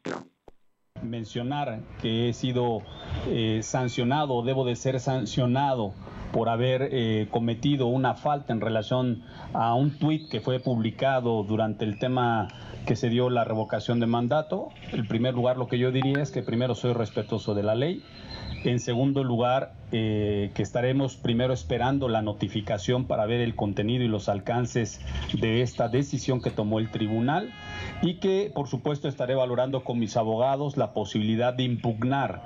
[1.03, 2.81] Mencionar que he sido
[3.27, 5.93] eh, sancionado, debo de ser sancionado
[6.31, 11.85] por haber eh, cometido una falta en relación a un tuit que fue publicado durante
[11.85, 12.47] el tema
[12.85, 14.69] que se dio la revocación de mandato.
[14.91, 18.03] En primer lugar, lo que yo diría es que primero soy respetuoso de la ley.
[18.63, 24.07] En segundo lugar, eh, que estaremos primero esperando la notificación para ver el contenido y
[24.07, 24.99] los alcances
[25.39, 27.51] de esta decisión que tomó el tribunal
[28.01, 32.41] y que, por supuesto, estaré valorando con mis abogados la posibilidad de impugnar.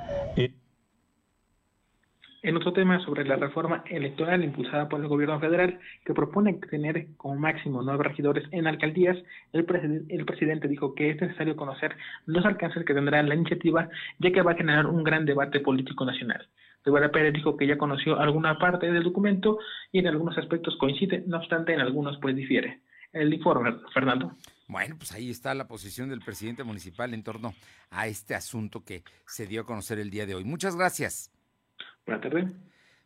[2.44, 7.08] En otro tema sobre la reforma electoral impulsada por el gobierno federal, que propone tener
[7.16, 9.18] como máximo nueve regidores en alcaldías,
[9.54, 9.66] el,
[10.10, 14.42] el presidente dijo que es necesario conocer los alcances que tendrá la iniciativa, ya que
[14.42, 16.48] va a generar un gran debate político nacional.
[16.86, 19.58] Rivera Pérez dijo que ya conoció alguna parte del documento
[19.92, 22.82] y en algunos aspectos coincide, no obstante en algunos pues difiere.
[23.14, 24.36] El informe, Fernando.
[24.68, 27.54] Bueno, pues ahí está la posición del presidente municipal en torno
[27.92, 30.44] a este asunto que se dio a conocer el día de hoy.
[30.44, 31.33] Muchas gracias.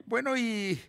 [0.06, 0.80] Bueno, y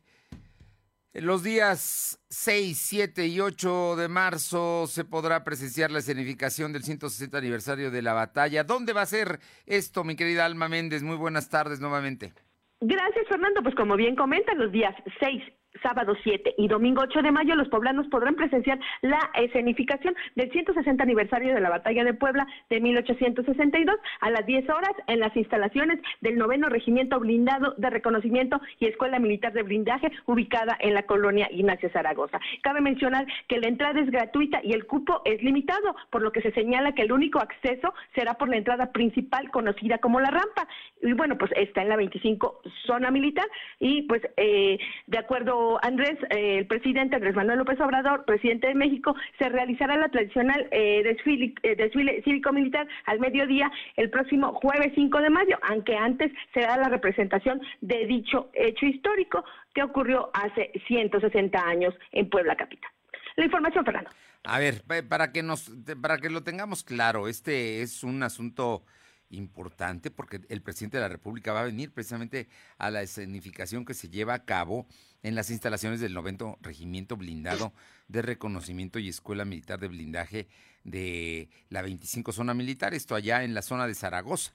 [1.15, 7.37] los días 6, 7 y 8 de marzo se podrá presenciar la escenificación del 160
[7.37, 8.65] aniversario de la batalla.
[8.65, 11.03] ¿Dónde va a ser esto, mi querida Alma Méndez?
[11.03, 12.33] Muy buenas tardes nuevamente.
[12.81, 13.63] Gracias, Fernando.
[13.63, 15.43] Pues como bien comentan, los días 6,
[15.83, 21.03] sábado 7 y domingo 8 de mayo, los poblanos podrán presenciar la escenificación del 160
[21.03, 26.01] aniversario de la Batalla de Puebla de 1862 a las 10 horas en las instalaciones
[26.21, 31.49] del noveno Regimiento Blindado de Reconocimiento y Escuela Militar de Blindaje ubicada en la colonia
[31.51, 32.41] Ignacio Zaragoza.
[32.63, 36.43] Cabe mencionar que la entrada es gratuita y el cupo es limitado, por lo que
[36.43, 40.69] se señala que el único acceso será por la entrada principal conocida como la rampa.
[41.03, 43.47] Y bueno, pues está en la 25 zona militar
[43.79, 48.75] y pues eh, de acuerdo Andrés, eh, el presidente Andrés Manuel López Obrador, presidente de
[48.75, 54.93] México, se realizará la tradicional eh, desfile, eh, desfile cívico-militar al mediodía el próximo jueves
[54.95, 60.73] 5 de mayo, aunque antes será la representación de dicho hecho histórico que ocurrió hace
[60.87, 62.91] 160 años en Puebla Capital.
[63.37, 64.11] La información, Fernando.
[64.45, 68.85] A ver, para que nos, para que lo tengamos claro, este es un asunto
[69.31, 73.95] importante porque el presidente de la República va a venir precisamente a la escenificación que
[73.95, 74.87] se lleva a cabo
[75.23, 77.73] en las instalaciones del 90 Regimiento Blindado
[78.09, 80.49] de Reconocimiento y Escuela Militar de Blindaje
[80.85, 84.53] de la 25 Zona Militar, esto allá en la zona de Zaragoza.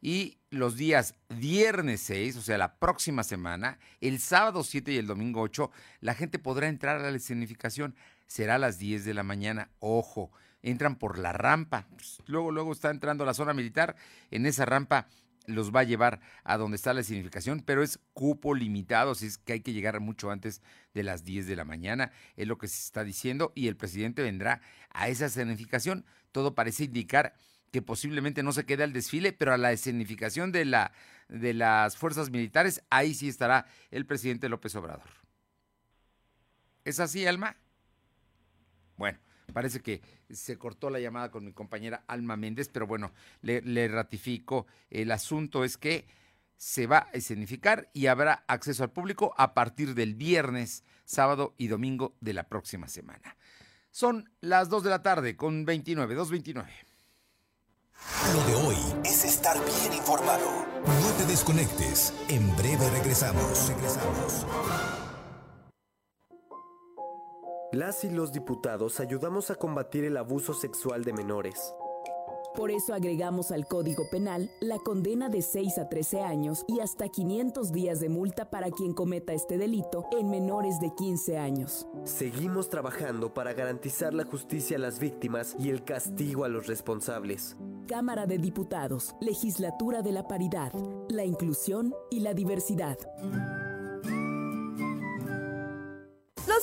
[0.00, 5.06] Y los días viernes 6, o sea, la próxima semana, el sábado 7 y el
[5.06, 7.94] domingo 8, la gente podrá entrar a la escenificación.
[8.26, 9.70] Será a las 10 de la mañana.
[9.78, 10.30] Ojo,
[10.62, 11.86] entran por la rampa.
[11.96, 13.96] Pues, luego, luego está entrando la zona militar.
[14.30, 15.08] En esa rampa
[15.46, 19.38] los va a llevar a donde está la significación, pero es cupo limitado, así es
[19.38, 20.62] que hay que llegar mucho antes
[20.94, 24.22] de las 10 de la mañana, es lo que se está diciendo, y el presidente
[24.22, 26.04] vendrá a esa escenificación.
[26.32, 27.34] Todo parece indicar
[27.70, 30.92] que posiblemente no se quede al desfile, pero a la escenificación de, la,
[31.28, 35.10] de las fuerzas militares, ahí sí estará el presidente López Obrador.
[36.84, 37.56] ¿Es así, Alma?
[38.96, 39.18] Bueno,
[39.52, 44.66] Parece que se cortó la llamada con mi compañera Alma Méndez, pero bueno, le, ratifico.
[44.90, 46.06] El asunto es que
[46.56, 51.68] se va a escenificar y habrá acceso al público a partir del viernes, sábado y
[51.68, 53.36] domingo de la próxima semana.
[53.90, 56.66] Son las 2 de la tarde con 29, 2.29.
[58.32, 60.66] Lo de hoy es estar bien informado.
[60.84, 62.12] No te desconectes.
[62.28, 63.68] En breve regresamos.
[63.68, 64.46] Regresamos.
[67.74, 71.74] Las y los diputados ayudamos a combatir el abuso sexual de menores.
[72.54, 77.08] Por eso agregamos al Código Penal la condena de 6 a 13 años y hasta
[77.08, 81.88] 500 días de multa para quien cometa este delito en menores de 15 años.
[82.04, 87.56] Seguimos trabajando para garantizar la justicia a las víctimas y el castigo a los responsables.
[87.88, 90.72] Cámara de Diputados, Legislatura de la Paridad,
[91.08, 92.98] la Inclusión y la Diversidad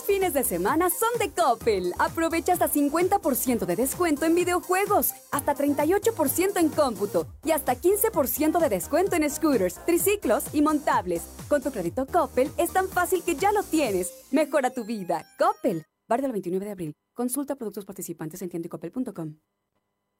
[0.01, 1.93] fines de semana son de Coppel.
[1.99, 8.69] Aprovecha hasta 50% de descuento en videojuegos, hasta 38% en cómputo y hasta 15% de
[8.69, 11.23] descuento en scooters, triciclos y montables.
[11.49, 14.11] Con tu crédito Coppel es tan fácil que ya lo tienes.
[14.31, 15.25] Mejora tu vida.
[15.37, 15.85] Coppel.
[16.07, 16.93] Bar del 29 de abril.
[17.13, 19.35] Consulta productos participantes en tiendicoppel.com.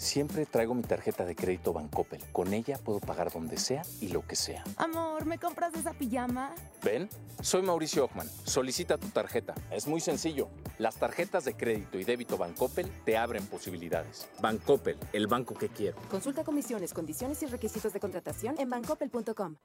[0.00, 2.24] Siempre traigo mi tarjeta de crédito Bancoppel.
[2.32, 4.64] Con ella puedo pagar donde sea y lo que sea.
[4.78, 6.54] Amor, ¿me compras esa pijama?
[6.82, 7.06] ¿Ven?
[7.42, 8.26] Soy Mauricio Ockman.
[8.44, 9.54] Solicita tu tarjeta.
[9.70, 10.48] Es muy sencillo.
[10.78, 14.26] Las tarjetas de crédito y débito Bancoppel te abren posibilidades.
[14.40, 15.98] Bancoppel, el banco que quiero.
[16.10, 19.56] Consulta comisiones, condiciones y requisitos de contratación en bancoppel.com.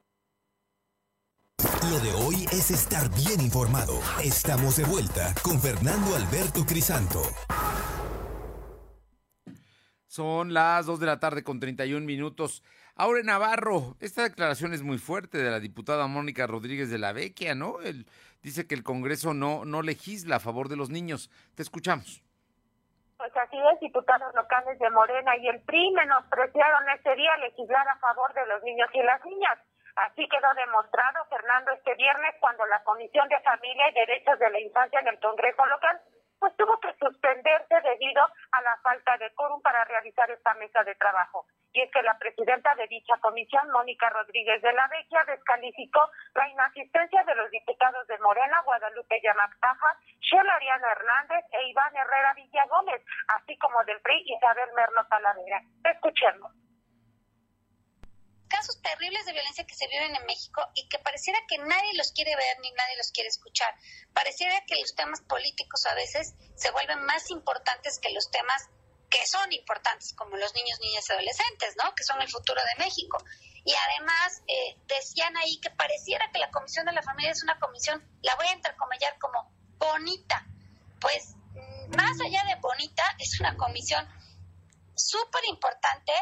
[1.89, 3.93] Lo de hoy es estar bien informado.
[4.21, 7.21] Estamos de vuelta con Fernando Alberto Crisanto.
[10.15, 12.63] Son las 2 de la tarde con 31 minutos.
[12.95, 17.53] Aure Navarro, esta declaración es muy fuerte de la diputada Mónica Rodríguez de la Vecchia,
[17.53, 17.81] ¿no?
[17.81, 18.07] Él
[18.41, 21.29] dice que el Congreso no, no legisla a favor de los niños.
[21.53, 22.23] Te escuchamos.
[23.17, 27.99] Pues así es, diputados locales de Morena y el PRI menospreciaron ese día legislar a
[27.99, 29.59] favor de los niños y las niñas.
[29.97, 34.61] Así quedó demostrado, Fernando, este viernes cuando la Comisión de Familia y Derechos de la
[34.61, 35.99] Infancia en el Congreso local
[36.39, 38.21] pues tuvo que suspenderse debido
[38.51, 41.45] a la falta de quórum para realizar esta mesa de trabajo.
[41.73, 46.47] Y es que la presidenta de dicha comisión, Mónica Rodríguez de la Vecchia, descalificó la
[46.47, 53.01] inasistencia de los diputados de Morena, Guadalupe Yamactaja, Shela Ariana Hernández e Iván Herrera Villagómez,
[53.27, 55.61] así como del PRI Isabel Merlo Talavera.
[55.83, 56.64] Escuchemos
[58.55, 62.13] casos terribles de violencia que se viven en México y que pareciera que nadie los
[62.13, 63.75] quiere ver ni nadie los quiere escuchar.
[64.13, 68.69] Pareciera que los temas políticos a veces se vuelven más importantes que los temas
[69.09, 71.93] que son importantes, como los niños, niñas y adolescentes, ¿no?
[71.95, 73.17] Que son el futuro de México.
[73.65, 77.59] Y además eh, decían ahí que pareciera que la Comisión de la Familia es una
[77.59, 80.45] comisión, la voy a entrecomillar como bonita.
[81.01, 84.07] Pues mm, más allá de bonita, es una comisión
[84.95, 86.13] súper importante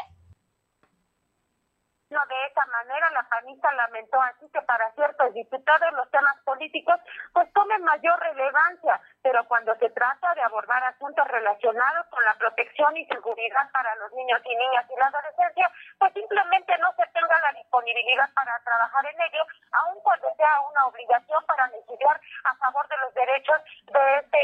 [2.10, 7.00] de esa manera, la panista lamentó así que para ciertos diputados los temas políticos
[7.32, 12.96] pues tomen mayor relevancia, pero cuando se trata de abordar asuntos relacionados con la protección
[12.96, 17.40] y seguridad para los niños y niñas y la adolescencia, pues simplemente no se tenga
[17.40, 22.86] la disponibilidad para trabajar en ello, aun cuando sea una obligación para legislar a favor
[22.88, 24.42] de los derechos de este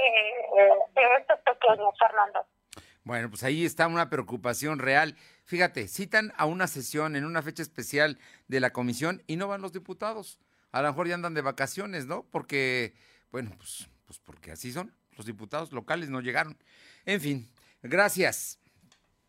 [0.60, 2.44] eh, de estos pequeños, Fernando.
[3.10, 5.16] Bueno, pues ahí está una preocupación real.
[5.42, 9.62] Fíjate, citan a una sesión en una fecha especial de la comisión y no van
[9.62, 10.38] los diputados.
[10.70, 12.22] A lo mejor ya andan de vacaciones, ¿no?
[12.30, 12.94] Porque,
[13.32, 14.94] bueno, pues, pues porque así son.
[15.16, 16.56] Los diputados locales no llegaron.
[17.04, 17.50] En fin,
[17.82, 18.60] gracias.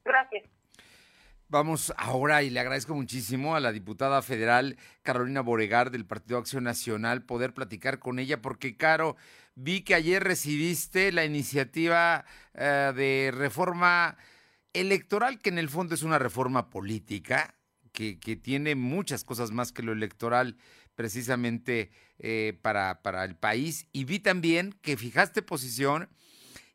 [0.06, 0.44] Gracias.
[1.48, 6.63] Vamos ahora y le agradezco muchísimo a la diputada federal Carolina Boregar del Partido Acción
[6.63, 9.17] Nacional poder platicar con ella porque, Caro,
[9.56, 14.18] vi que ayer recibiste la iniciativa eh, de reforma
[14.74, 17.56] electoral, que en el fondo es una reforma política,
[17.92, 20.58] que, tiene muchas cosas más que lo electoral
[20.96, 23.88] precisamente eh, para, para el país.
[23.92, 26.10] Y vi también que fijaste posición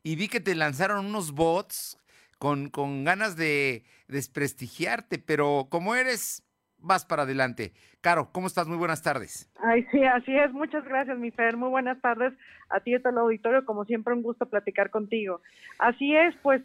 [0.03, 1.97] y vi que te lanzaron unos bots
[2.37, 6.43] con, con ganas de desprestigiarte, pero como eres,
[6.79, 7.73] vas para adelante.
[8.01, 8.67] Caro, ¿cómo estás?
[8.67, 9.51] Muy buenas tardes.
[9.61, 10.51] Ay, sí, así es.
[10.53, 11.57] Muchas gracias, mi Fer.
[11.57, 12.33] Muy buenas tardes
[12.69, 13.65] a ti y a todo el auditorio.
[13.65, 15.41] Como siempre, un gusto platicar contigo.
[15.79, 16.61] Así es, pues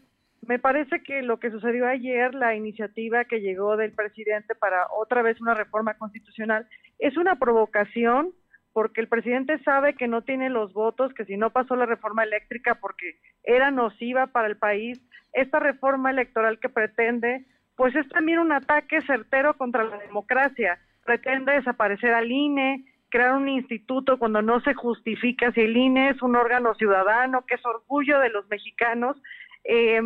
[0.47, 5.23] me parece que lo que sucedió ayer, la iniciativa que llegó del presidente para otra
[5.23, 6.67] vez una reforma constitucional,
[6.99, 8.33] es una provocación
[8.73, 12.25] porque el presidente sabe que no tiene los votos, que si no pasó la reforma
[12.25, 15.01] eléctrica porque era nociva para el país,
[15.33, 17.45] esta reforma electoral que pretende,
[17.77, 20.79] pues es también un ataque certero contra la democracia.
[21.05, 26.23] Pretende desaparecer al INE, crear un instituto cuando no se justifica si el INE es
[26.23, 29.17] un órgano ciudadano, que es orgullo de los mexicanos.
[29.65, 30.01] Eh,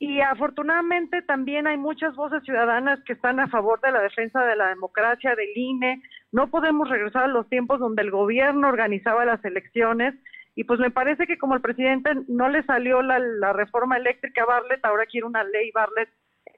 [0.00, 4.56] y afortunadamente también hay muchas voces ciudadanas que están a favor de la defensa de
[4.56, 6.02] la democracia, del INE.
[6.32, 10.14] No podemos regresar a los tiempos donde el gobierno organizaba las elecciones.
[10.54, 14.46] Y pues me parece que como el presidente no le salió la, reforma eléctrica a
[14.46, 16.08] Barlet, ahora quiere una ley Barlet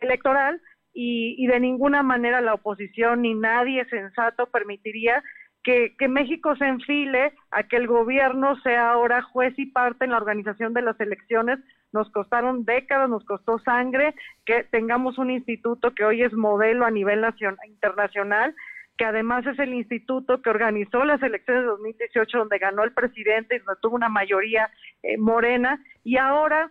[0.02, 0.60] electoral
[0.92, 5.22] y, y de ninguna manera la oposición ni nadie sensato permitiría
[5.62, 10.16] que, México se enfile a que el gobierno sea ahora juez y parte en la
[10.16, 11.58] organización de las elecciones.
[11.92, 16.90] Nos costaron décadas, nos costó sangre que tengamos un instituto que hoy es modelo a
[16.90, 18.54] nivel nacional, internacional
[18.98, 23.56] que además es el instituto que organizó las elecciones de 2018 donde ganó el presidente
[23.56, 24.70] y donde tuvo una mayoría
[25.02, 26.70] eh, morena y ahora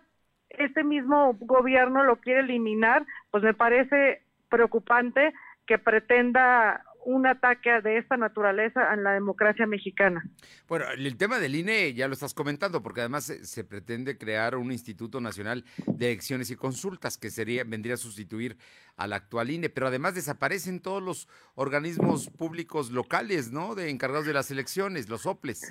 [0.58, 5.32] este mismo gobierno lo quiere eliminar, pues me parece preocupante
[5.66, 10.24] que pretenda un ataque de esta naturaleza en la democracia mexicana.
[10.68, 14.70] Bueno, el tema del INE ya lo estás comentando, porque además se, pretende crear un
[14.72, 18.56] Instituto Nacional de Elecciones y Consultas que sería vendría a sustituir
[18.96, 23.74] al actual INE, pero además desaparecen todos los organismos públicos locales, ¿no?
[23.74, 25.62] De encargados de las elecciones, los OPLES.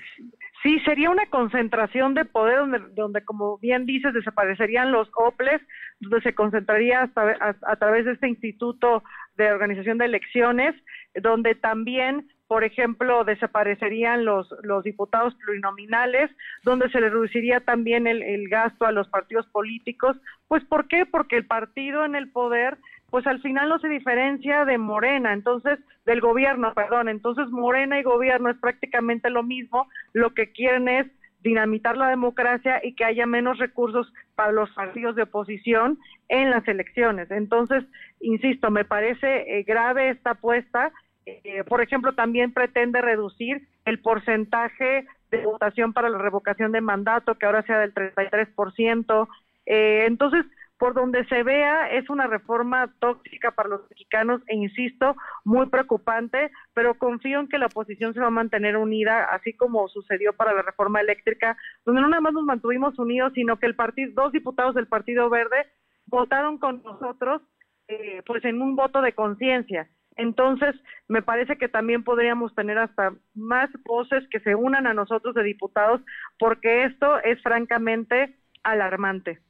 [0.64, 5.62] Sí, sería una concentración de poder donde, donde como bien dices, desaparecerían los OPLES,
[6.00, 9.04] donde se concentraría hasta, a, través de este Instituto
[9.38, 10.76] de Organización de Elecciones,
[11.16, 16.30] donde también por ejemplo, desaparecerían los, los diputados plurinominales,
[16.64, 20.18] donde se reduciría también el, el, gasto a los partidos políticos.
[20.50, 21.06] Pues, ¿por qué?
[21.06, 22.78] Porque el partido en el poder,
[23.12, 27.10] pues al final no se diferencia de Morena, entonces, del gobierno, perdón.
[27.10, 29.88] Entonces, Morena y gobierno es prácticamente lo mismo.
[30.14, 31.06] Lo que quieren es
[31.42, 36.00] dinamitar la democracia y que haya menos recursos para los partidos de oposición
[36.30, 37.30] en las elecciones.
[37.30, 37.84] Entonces,
[38.20, 40.92] insisto, me parece eh, grave esta apuesta
[41.26, 47.36] eh, por ejemplo, también pretende reducir el porcentaje de votación para la revocación de mandato,
[47.36, 49.28] que ahora sea del 33%.
[49.66, 50.46] Eh, entonces,
[50.82, 55.16] por donde se vea, es una reforma tóxica para los mexicanos e insisto,
[55.46, 59.88] muy preocupante, pero confío en que la oposición se va a mantener unida, así como
[59.90, 61.56] sucedió para la reforma eléctrica,
[61.86, 65.30] donde no nada más nos mantuvimos unidos, sino que el partido, dos diputados del Partido
[65.30, 65.68] Verde
[66.08, 67.44] votaron con nosotros,
[67.88, 69.88] eh, pues en un voto de conciencia.
[70.16, 70.74] Entonces,
[71.08, 75.44] me parece que también podríamos tener hasta más voces que se unan a nosotros de
[75.44, 76.02] diputados,
[76.40, 79.42] porque esto es francamente alarmante.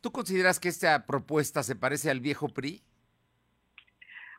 [0.00, 2.82] ¿Tú consideras que esta propuesta se parece al viejo PRI?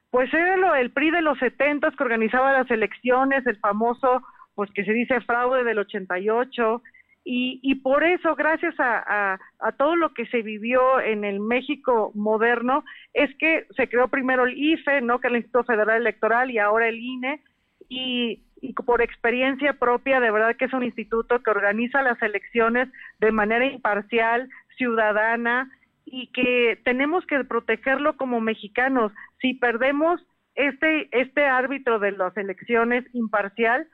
[0.10, 4.22] Pues era lo, el PRI de los 70 que organizaba las elecciones, el famoso,
[4.56, 6.82] pues que se dice fraude del 88,
[7.24, 9.40] y, y por eso, gracias a,
[9.78, 12.84] todo lo que se vivió en el México moderno,
[13.14, 15.20] es que se creó primero el IFE, ¿no?
[15.20, 17.42] que es el Instituto Federal Electoral, y ahora el INE,
[17.88, 18.42] y
[18.86, 22.88] por experiencia propia, de verdad que es un instituto que organiza las elecciones
[23.20, 25.70] de manera imparcial, ciudadana,
[26.06, 29.14] y que tenemos que protegerlo como mexicanos.
[29.40, 30.22] Si perdemos
[30.56, 33.88] este, este árbitro de las elecciones imparcial,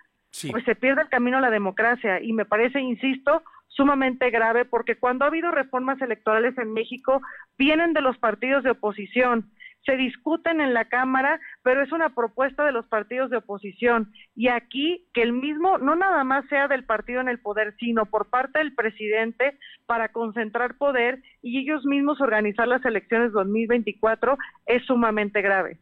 [0.51, 2.21] pues se pierde el camino a la democracia.
[2.21, 7.21] Y me parece, insisto, sumamente grave porque cuando ha habido reformas electorales en México
[7.57, 9.51] vienen de los partidos de oposición,
[9.88, 14.12] se discuten en la Cámara, pero es una propuesta de los partidos de oposición.
[14.36, 18.06] Y aquí que el mismo, no nada más sea del partido en el poder, sino
[18.06, 24.86] por parte del presidente para concentrar poder y ellos mismos organizar las elecciones 2024 es
[24.86, 25.80] sumamente grave.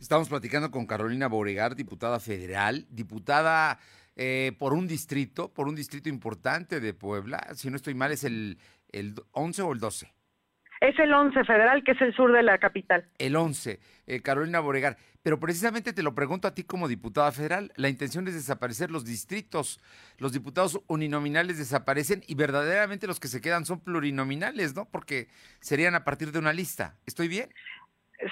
[0.00, 3.78] Estamos platicando con Carolina Boregar, diputada federal, diputada
[4.16, 7.48] eh, por un distrito, por un distrito importante de Puebla.
[7.54, 8.58] Si no estoy mal, es el,
[8.92, 10.15] el 11 o el 12.
[10.80, 13.06] Es el 11 federal, que es el sur de la capital.
[13.18, 14.96] El 11, eh, Carolina Boregar.
[15.22, 17.72] Pero precisamente te lo pregunto a ti como diputada federal.
[17.74, 19.80] La intención es desaparecer los distritos.
[20.18, 24.84] Los diputados uninominales desaparecen y verdaderamente los que se quedan son plurinominales, ¿no?
[24.84, 25.26] Porque
[25.60, 26.94] serían a partir de una lista.
[27.06, 27.48] ¿Estoy bien?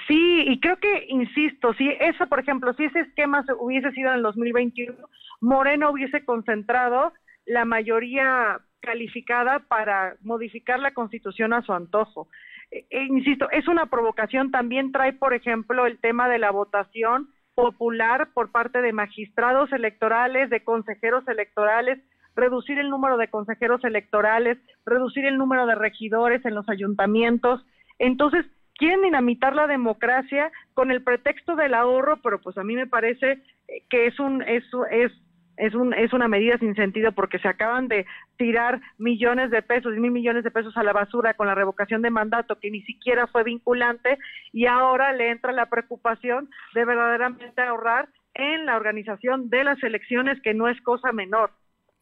[0.07, 4.15] Sí, y creo que, insisto, si eso, por ejemplo, si ese esquema hubiese sido en
[4.15, 4.95] el 2021,
[5.41, 7.13] Moreno hubiese concentrado
[7.45, 12.27] la mayoría calificada para modificar la constitución a su antojo.
[12.71, 17.29] E, e, insisto, es una provocación, también trae, por ejemplo, el tema de la votación
[17.55, 21.99] popular por parte de magistrados electorales, de consejeros electorales,
[22.35, 27.65] reducir el número de consejeros electorales, reducir el número de regidores en los ayuntamientos.
[27.97, 28.45] Entonces,
[28.77, 33.41] quieren dinamitar la democracia con el pretexto del ahorro, pero pues a mí me parece
[33.89, 35.11] que es un es es
[35.57, 38.05] es, un, es una medida sin sentido porque se acaban de
[38.37, 42.01] tirar millones de pesos, y mil millones de pesos a la basura con la revocación
[42.01, 44.17] de mandato que ni siquiera fue vinculante
[44.51, 50.41] y ahora le entra la preocupación de verdaderamente ahorrar en la organización de las elecciones
[50.41, 51.51] que no es cosa menor.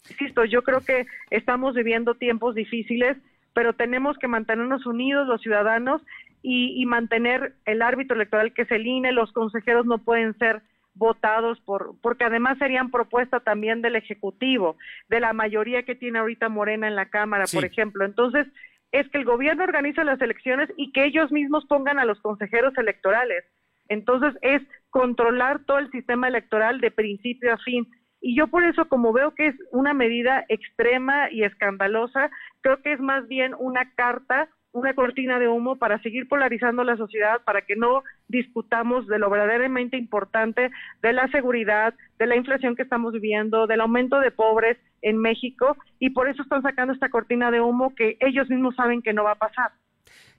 [0.09, 3.17] Insisto, yo creo que estamos viviendo tiempos difíciles,
[3.53, 6.01] pero tenemos que mantenernos unidos los ciudadanos
[6.45, 10.61] y, mantener el árbitro electoral que es el INE, los consejeros no pueden ser
[10.95, 14.77] votados por, porque además serían propuesta también del Ejecutivo,
[15.09, 18.05] de la mayoría que tiene ahorita Morena en la Cámara, por ejemplo.
[18.05, 18.47] Entonces,
[18.91, 22.77] es que el gobierno organiza las elecciones y que ellos mismos pongan a los consejeros
[22.77, 23.43] electorales.
[23.89, 27.87] Entonces es controlar todo el sistema electoral de principio a fin.
[28.21, 32.29] Y yo por eso, como veo que es una medida extrema y escandalosa,
[32.61, 36.97] creo que es más bien una carta una cortina de humo para seguir polarizando la
[36.97, 40.71] sociedad, para que no discutamos de lo verdaderamente importante
[41.01, 45.77] de la seguridad, de la inflación que estamos viviendo, del aumento de pobres en México,
[45.99, 49.23] y por eso están sacando esta cortina de humo que ellos mismos saben que no
[49.23, 49.71] va a pasar.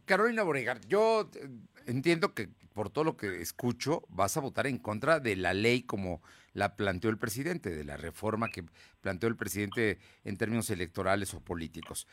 [0.05, 1.49] Carolina Boregar, yo eh,
[1.87, 5.83] entiendo que por todo lo que escucho vas a votar en contra de la ley
[5.83, 6.23] como
[6.53, 8.65] la planteó el presidente, de la reforma que
[9.01, 12.07] planteó el presidente en términos electorales o políticos.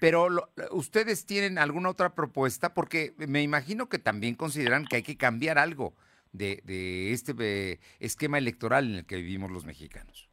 [0.00, 0.28] Pero
[0.70, 5.58] ustedes tienen alguna otra propuesta porque me imagino que también consideran que hay que cambiar
[5.58, 5.94] algo
[6.32, 10.28] de, este esquema electoral en el que vivimos los mexicanos.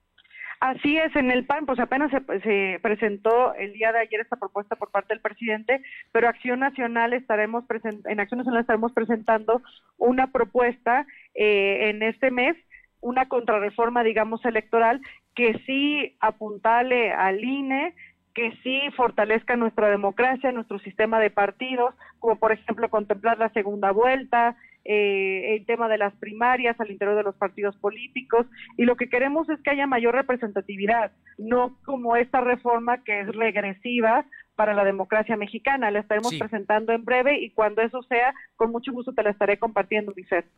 [0.60, 4.76] Así es, en el PAN, pues apenas se, presentó el día de ayer esta propuesta
[4.76, 5.82] por parte del presidente,
[6.12, 7.64] pero Acción Nacional estaremos
[8.06, 9.64] en Acción Nacional estaremos presentando
[9.98, 12.56] una propuesta eh, en este mes,
[13.00, 15.02] una contrarreforma, digamos, electoral
[15.36, 17.96] que sí apuntale al INE,
[18.34, 23.92] que sí fortalezca nuestra democracia, nuestro sistema de partidos, como por ejemplo contemplar la segunda
[23.92, 28.96] vuelta, eh, el tema de las primarias al interior de los partidos políticos y lo
[28.96, 34.26] que queremos es que haya mayor representatividad, no como esta reforma que es regresiva
[34.56, 35.92] para la democracia mexicana.
[35.92, 39.58] La estaremos presentando en breve y cuando eso sea, con mucho gusto te la estaré
[39.58, 40.50] compartiendo, Vicente.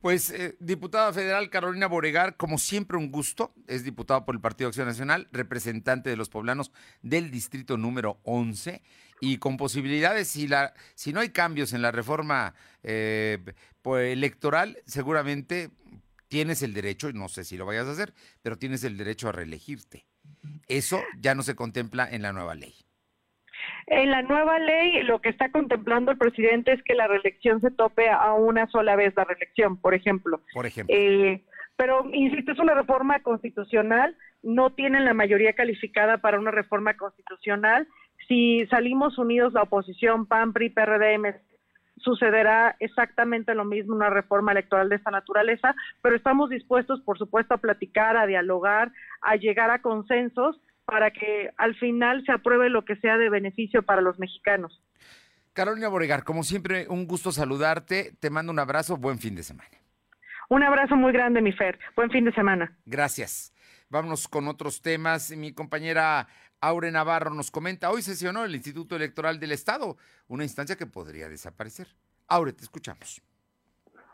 [0.00, 4.68] Pues, eh, diputada federal Carolina Boregar, como siempre un gusto, es diputada por el Partido
[4.68, 6.72] Acción Nacional, representante de los poblanos
[7.02, 8.82] del distrito número 11
[9.20, 13.38] y con posibilidades, si, la, si no hay cambios en la reforma eh,
[13.84, 15.70] electoral, seguramente
[16.28, 19.32] tienes el derecho, no sé si lo vayas a hacer, pero tienes el derecho a
[19.32, 20.06] reelegirte.
[20.66, 22.74] Eso ya no se contempla en la nueva ley.
[23.90, 27.72] En la nueva ley, lo que está contemplando el presidente es que la reelección se
[27.72, 30.40] tope a una sola vez la reelección, por ejemplo.
[30.54, 30.94] Por ejemplo.
[30.96, 31.42] Eh,
[31.74, 37.88] pero, insisto, es una reforma constitucional, no tienen la mayoría calificada para una reforma constitucional.
[38.28, 41.18] Si salimos unidos la oposición, PAN, PRI, PRD,
[41.96, 47.54] sucederá exactamente lo mismo una reforma electoral de esta naturaleza, pero estamos dispuestos, por supuesto,
[47.54, 50.60] a platicar, a dialogar, a llegar a consensos
[50.90, 54.82] para que al final se apruebe lo que sea de beneficio para los mexicanos.
[55.52, 58.12] Carolina Boregar, como siempre, un gusto saludarte.
[58.18, 58.96] Te mando un abrazo.
[58.96, 59.70] Buen fin de semana.
[60.48, 61.78] Un abrazo muy grande, mi Fer.
[61.94, 62.76] Buen fin de semana.
[62.86, 63.54] Gracias.
[63.88, 65.30] Vámonos con otros temas.
[65.30, 66.26] Mi compañera
[66.60, 69.96] Aure Navarro nos comenta, hoy sesionó el Instituto Electoral del Estado,
[70.28, 71.86] una instancia que podría desaparecer.
[72.28, 73.22] Aure, te escuchamos.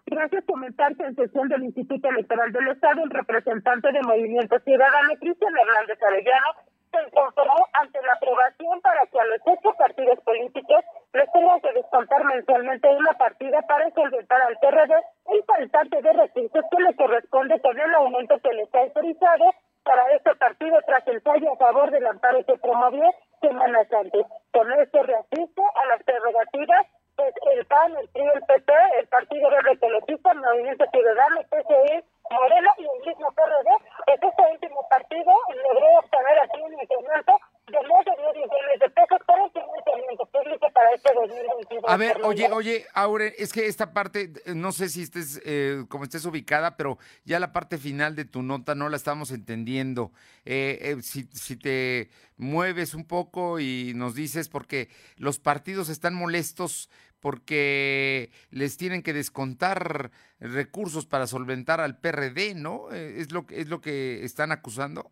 [0.07, 5.09] Gracias por comentarse en sesión del Instituto Electoral del Estado, el representante de Movimiento Ciudadano,
[5.19, 6.47] Cristian Hernández Arellano,
[6.93, 11.73] se informó ante la aprobación para que a los ocho partidos políticos les tengan que
[11.73, 14.95] descontar mensualmente una partida para solventar al PRD
[15.35, 19.45] el faltante de recursos que le corresponde con el aumento que le está autorizado
[19.83, 24.25] para este partido tras el fallo a favor del amparo que promovió semanas antes.
[24.53, 26.87] Con esto reasiste a las prerrogativas
[27.17, 31.47] pues el PAN, el PRI, el PP, el Partido Verde Ecologista, el Movimiento Ciudadano, el
[31.47, 33.71] PCE, Morena y el mismo PRD,
[34.05, 37.33] pues este último partido logró obtener aquí un incremento
[37.67, 41.85] de más de 10 millones de pesos para el financiamiento público para este 2022.
[41.89, 46.05] A ver, oye, oye, Aure, es que esta parte, no sé si estés, eh, como
[46.05, 50.13] estés ubicada, pero ya la parte final de tu nota no la estamos entendiendo.
[50.45, 56.15] Eh, eh, si, si te mueves un poco y nos dices, porque los partidos están
[56.15, 56.89] molestos
[57.27, 62.93] porque les tienen que descontar recursos para solventar al PRD, ¿no?
[62.93, 65.11] Eh, es lo que es lo que están acusando.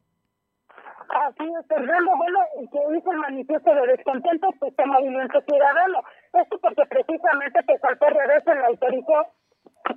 [1.11, 2.13] Así es, Fernando.
[2.17, 2.39] Bueno,
[2.71, 5.99] que hizo el manifiesto de descontento, pues el Movimiento Ciudadano.
[6.35, 9.19] Esto porque precisamente pues al PRD se le autorizó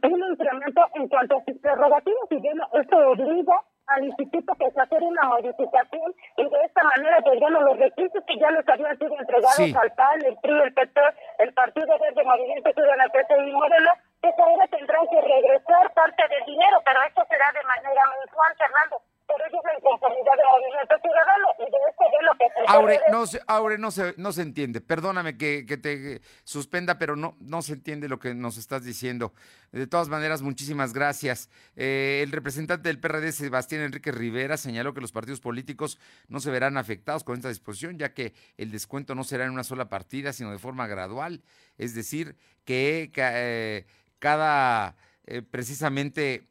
[0.01, 4.81] un incremento en cuanto a sus prerrogativas y bueno, esto obliga al instituto que se
[4.81, 8.97] hacer una modificación y de esta manera pues bueno los recursos que ya les habían
[8.97, 11.01] sido entregados al PAN, el PRI, el PT,
[11.39, 16.45] el Partido Verde Movimiento Ciudadano PT y Modelo, pues ahora tendrán que regresar parte del
[16.45, 20.95] dinero, pero esto será de manera mensual, Fernando pero eso es la inconformidad del movimiento
[20.99, 24.31] ciudadano y de esto es lo que se Aure, no se, Aure, no se, no
[24.31, 24.81] se entiende.
[24.81, 29.33] Perdóname que, que, te suspenda, pero no, no se entiende lo que nos estás diciendo.
[29.71, 31.49] De todas maneras, muchísimas gracias.
[31.75, 36.51] Eh, el representante del PRD, Sebastián Enrique Rivera, señaló que los partidos políticos no se
[36.51, 40.33] verán afectados con esta disposición, ya que el descuento no será en una sola partida,
[40.33, 41.43] sino de forma gradual.
[41.77, 43.85] Es decir, que eh,
[44.19, 44.95] cada,
[45.25, 46.47] eh, precisamente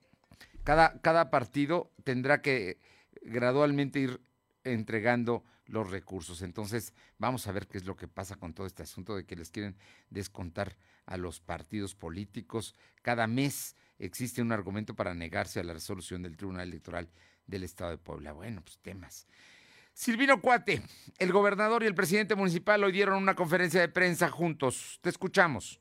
[0.65, 2.79] cada, cada partido tendrá que
[3.23, 4.21] gradualmente ir
[4.65, 6.43] entregando los recursos.
[6.43, 9.37] Entonces, vamos a ver qué es lo que pasa con todo este asunto de que
[9.37, 9.77] les quieren
[10.11, 12.75] descontar a los partidos políticos.
[13.03, 17.09] Cada mes existe un argumento para negarse a la resolución del Tribunal Electoral
[17.47, 18.33] del Estado de Puebla.
[18.33, 19.27] Bueno, pues temas.
[19.93, 20.83] Silvino Cuate,
[21.19, 24.99] el gobernador y el presidente municipal hoy dieron una conferencia de prensa juntos.
[25.01, 25.81] Te escuchamos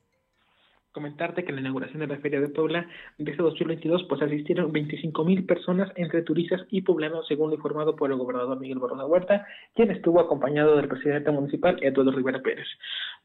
[0.96, 2.88] comentarte que en la inauguración de la Feria de Puebla
[3.18, 7.98] de este 2022 pues asistieron 25 mil personas entre turistas y poblanos según lo informado
[7.98, 12.68] por el gobernador Miguel Barrosa Huerta quien estuvo acompañado del presidente municipal Eduardo Rivera Pérez.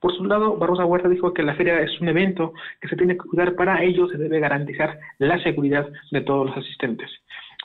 [0.01, 3.17] Por su lado, Barrosa Huerta dijo que la feria es un evento que se tiene
[3.17, 7.09] que cuidar para ello se debe garantizar la seguridad de todos los asistentes.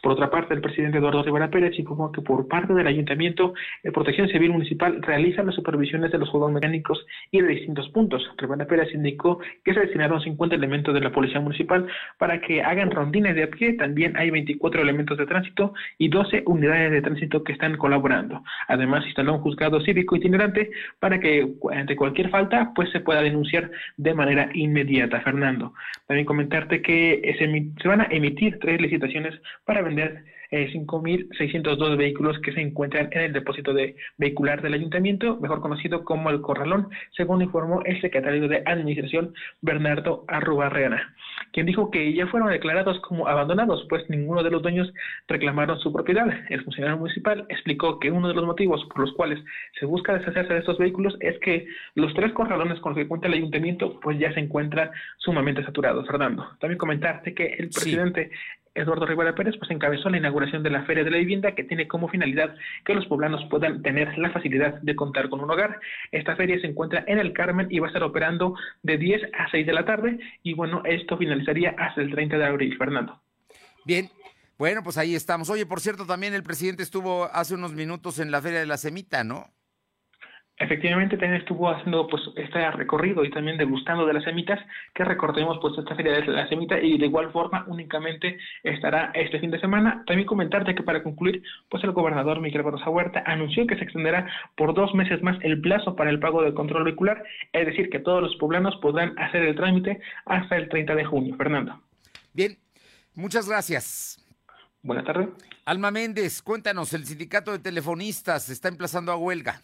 [0.05, 3.91] Por otra parte, el presidente Eduardo Rivera Pérez informó que por parte del Ayuntamiento, la
[3.91, 8.21] Protección Civil Municipal realiza las supervisiones de los juegos mecánicos y de distintos puntos.
[8.37, 11.87] Rivera Pérez indicó que se destinaron 50 elementos de la Policía Municipal
[12.19, 13.73] para que hagan rondines de a pie.
[13.73, 18.43] También hay 24 elementos de tránsito y 12 unidades de tránsito que están colaborando.
[18.67, 23.71] Además, instaló un juzgado cívico itinerante para que ante cualquier falta pues se pueda denunciar
[23.97, 25.21] de manera inmediata.
[25.21, 25.73] Fernando,
[26.05, 27.35] también comentarte que
[27.81, 29.33] se van a emitir tres licitaciones
[29.65, 29.94] para vender
[30.51, 36.03] eh, 5.602 vehículos que se encuentran en el depósito de vehicular del ayuntamiento, mejor conocido
[36.03, 41.13] como el Corralón, según informó el secretario de Administración Bernardo Arrubarrena,
[41.51, 44.91] quien dijo que ya fueron declarados como abandonados, pues ninguno de los dueños
[45.27, 46.27] reclamaron su propiedad.
[46.49, 49.39] El funcionario municipal explicó que uno de los motivos por los cuales
[49.79, 53.27] se busca deshacerse de estos vehículos es que los tres corralones con los que cuenta
[53.27, 56.07] el ayuntamiento pues ya se encuentran sumamente saturados.
[56.07, 58.31] Fernando, también comentarte que el presidente
[58.75, 61.87] Eduardo Rivera Pérez pues encabezó la inauguración de la Feria de la Vivienda que tiene
[61.87, 62.55] como finalidad
[62.85, 65.79] que los poblanos puedan tener la facilidad de contar con un hogar.
[66.11, 69.49] Esta feria se encuentra en el Carmen y va a estar operando de 10 a
[69.49, 73.21] 6 de la tarde y bueno, esto finalizaría hasta el 30 de abril, Fernando.
[73.85, 74.09] Bien,
[74.57, 75.49] bueno, pues ahí estamos.
[75.49, 78.77] Oye, por cierto, también el presidente estuvo hace unos minutos en la Feria de la
[78.77, 79.54] Semita, ¿no?
[80.57, 84.57] Efectivamente, también estuvo haciendo pues este recorrido y también degustando de las semitas,
[84.93, 89.39] que recordemos pues esta feria de la semita y de igual forma únicamente estará este
[89.39, 90.03] fin de semana.
[90.07, 94.29] También comentarte que para concluir, pues el gobernador Miguel Barrosa Huerta anunció que se extenderá
[94.55, 97.99] por dos meses más el plazo para el pago del control vehicular, es decir, que
[97.99, 101.35] todos los poblanos podrán hacer el trámite hasta el 30 de junio.
[101.35, 101.81] Fernando.
[102.33, 102.57] Bien,
[103.13, 104.25] muchas gracias.
[104.81, 105.27] Buenas tardes.
[105.65, 109.61] Alma Méndez, cuéntanos, el sindicato de telefonistas está emplazando a huelga.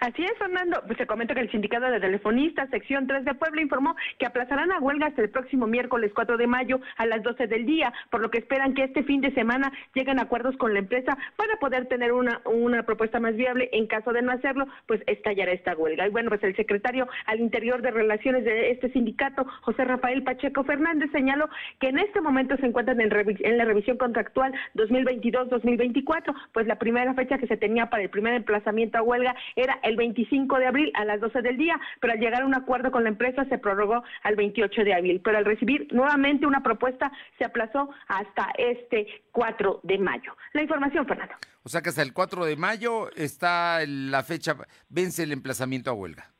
[0.00, 0.82] Así es, Fernando.
[0.86, 4.72] Pues te comento que el Sindicato de Telefonistas, sección 3 de Puebla, informó que aplazarán
[4.72, 8.22] a huelga hasta el próximo miércoles 4 de mayo a las 12 del día, por
[8.22, 11.84] lo que esperan que este fin de semana lleguen acuerdos con la empresa para poder
[11.84, 13.68] tener una, una propuesta más viable.
[13.72, 16.06] En caso de no hacerlo, pues estallará esta huelga.
[16.06, 20.64] Y bueno, pues el secretario al interior de Relaciones de este sindicato, José Rafael Pacheco
[20.64, 26.66] Fernández, señaló que en este momento se encuentran en, en la revisión contractual 2022-2024, pues
[26.66, 30.58] la primera fecha que se tenía para el primer emplazamiento a huelga era el 25
[30.58, 33.10] de abril a las 12 del día, pero al llegar a un acuerdo con la
[33.10, 35.20] empresa se prorrogó al 28 de abril.
[35.22, 40.36] Pero al recibir nuevamente una propuesta se aplazó hasta este 4 de mayo.
[40.52, 41.34] La información, Fernando.
[41.62, 44.56] O sea que hasta el 4 de mayo está la fecha,
[44.88, 46.30] vence el emplazamiento a huelga.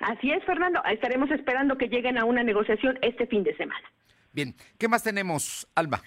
[0.00, 0.82] Así es, Fernando.
[0.84, 3.86] Estaremos esperando que lleguen a una negociación este fin de semana.
[4.32, 6.02] Bien, ¿qué más tenemos, Alba?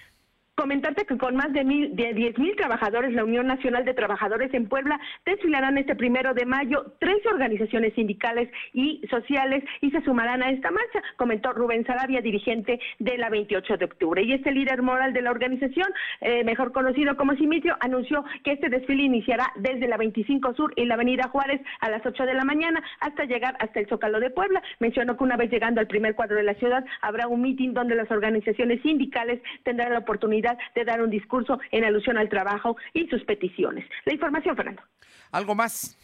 [0.57, 4.51] Comentarte que con más de, mil, de 10 mil trabajadores, la Unión Nacional de Trabajadores
[4.55, 10.41] en Puebla desfilarán este primero de mayo 13 organizaciones sindicales y sociales y se sumarán
[10.41, 14.23] a esta marcha, comentó Rubén Sarabia, dirigente de la 28 de octubre.
[14.23, 15.89] Y este líder moral de la organización,
[16.21, 20.85] eh, mejor conocido como Simitio, anunció que este desfile iniciará desde la 25 Sur y
[20.85, 24.31] la Avenida Juárez a las 8 de la mañana hasta llegar hasta el Zócalo de
[24.31, 24.63] Puebla.
[24.79, 27.93] Mencionó que una vez llegando al primer cuadro de la ciudad habrá un mitin donde
[27.93, 33.07] las organizaciones sindicales tendrán la oportunidad de dar un discurso en alusión al trabajo y
[33.07, 33.85] sus peticiones.
[34.05, 34.83] La información, Fernando.
[35.31, 35.97] ¿Algo más?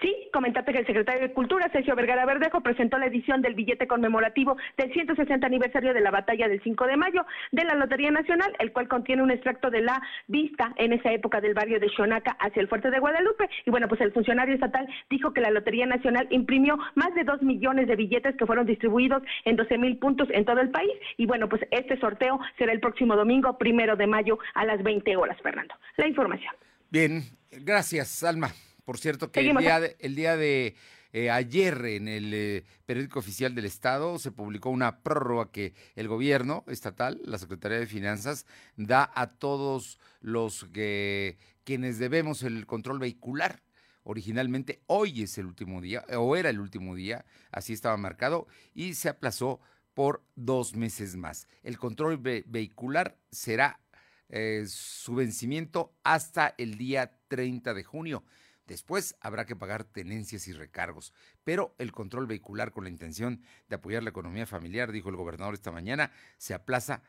[0.00, 3.86] Sí, comentate que el secretario de Cultura, Sergio Vergara Verdejo, presentó la edición del billete
[3.86, 8.54] conmemorativo del 160 aniversario de la batalla del 5 de mayo de la Lotería Nacional,
[8.58, 12.36] el cual contiene un extracto de la vista en esa época del barrio de Xonaca
[12.40, 13.48] hacia el fuerte de Guadalupe.
[13.64, 17.42] Y bueno, pues el funcionario estatal dijo que la Lotería Nacional imprimió más de dos
[17.42, 20.92] millones de billetes que fueron distribuidos en 12 mil puntos en todo el país.
[21.16, 25.16] Y bueno, pues este sorteo será el próximo domingo, primero de mayo, a las 20
[25.16, 25.74] horas, Fernando.
[25.96, 26.54] La información.
[26.90, 28.50] Bien, gracias, Alma.
[28.86, 30.76] Por cierto, que el día de, el día de
[31.12, 36.06] eh, ayer en el eh, periódico oficial del Estado se publicó una prórroga que el
[36.06, 43.00] gobierno estatal, la Secretaría de Finanzas, da a todos los que quienes debemos el control
[43.00, 43.60] vehicular.
[44.04, 48.94] Originalmente hoy es el último día, o era el último día, así estaba marcado, y
[48.94, 49.58] se aplazó
[49.94, 51.48] por dos meses más.
[51.64, 53.80] El control vehicular será
[54.28, 58.24] eh, su vencimiento hasta el día 30 de junio.
[58.66, 61.12] Después habrá que pagar tenencias y recargos,
[61.44, 65.54] pero el control vehicular con la intención de apoyar la economía familiar, dijo el gobernador
[65.54, 67.02] esta mañana, se aplaza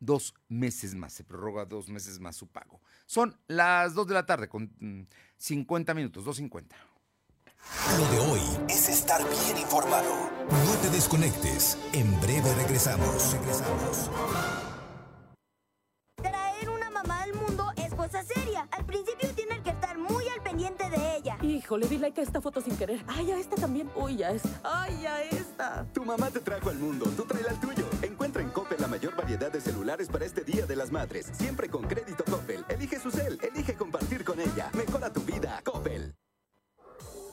[0.00, 2.80] dos meses más, se prorroga dos meses más su pago.
[3.06, 6.74] Son las 2 de la tarde con 50 minutos, 2.50.
[7.98, 10.30] Lo de hoy es estar bien informado.
[10.50, 11.76] No te desconectes.
[11.92, 13.32] En breve regresamos.
[13.32, 14.10] Regresamos.
[18.34, 18.68] Seria.
[18.70, 21.38] Al principio tienes que estar muy al pendiente de ella.
[21.42, 23.02] Híjole, di like a esta foto sin querer.
[23.06, 23.90] Ay, a esta también.
[23.94, 24.60] Uy, ya esta.
[24.62, 25.86] Ay, a esta.
[25.92, 27.86] Tu mamá te trajo al mundo, tú trae al tuyo.
[28.02, 31.30] Encuentra en Coppel la mayor variedad de celulares para este Día de las Madres.
[31.32, 32.64] Siempre con crédito Coppel.
[32.68, 34.70] Elige su cel, elige compartir con ella.
[34.74, 36.17] Mejora tu vida, Coppel.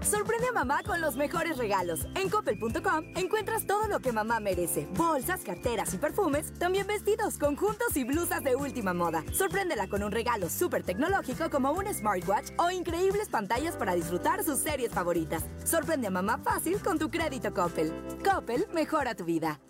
[0.00, 2.06] Sorprende a mamá con los mejores regalos.
[2.14, 4.88] En coppel.com encuentras todo lo que mamá merece.
[4.96, 9.24] Bolsas, carteras y perfumes, también vestidos, conjuntos y blusas de última moda.
[9.32, 14.58] Sorpréndela con un regalo súper tecnológico como un smartwatch o increíbles pantallas para disfrutar sus
[14.58, 15.44] series favoritas.
[15.64, 17.92] Sorprende a mamá fácil con tu crédito Coppel.
[18.24, 19.60] Coppel mejora tu vida.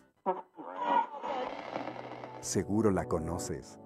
[2.40, 3.78] Seguro la conoces.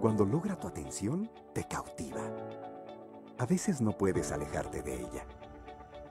[0.00, 2.22] Cuando logra tu atención, te cautiva.
[3.38, 5.26] A veces no puedes alejarte de ella.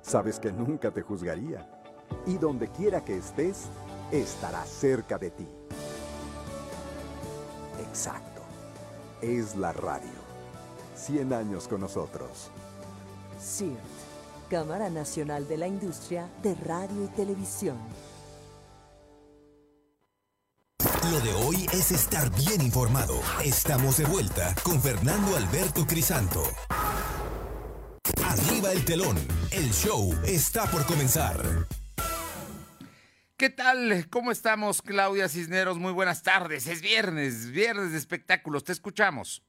[0.08, 1.70] Sabes que nunca te juzgaría.
[2.26, 3.66] Y donde quiera que estés,
[4.10, 5.47] estará cerca de ti.
[7.82, 8.41] Exacto.
[9.22, 10.26] Es la radio.
[10.95, 12.49] 100 años con nosotros.
[13.39, 13.78] CIRT,
[14.49, 17.78] Cámara Nacional de la Industria de Radio y Televisión.
[21.12, 23.16] Lo de hoy es estar bien informado.
[23.43, 26.43] Estamos de vuelta con Fernando Alberto Crisanto.
[28.24, 29.37] Arriba el telón.
[29.52, 31.68] El show está por comenzar.
[33.38, 34.08] ¿Qué tal?
[34.10, 35.78] ¿Cómo estamos, Claudia Cisneros?
[35.78, 36.68] Muy buenas tardes.
[36.68, 38.66] Es viernes, viernes de espectáculos.
[38.66, 39.43] Te escuchamos.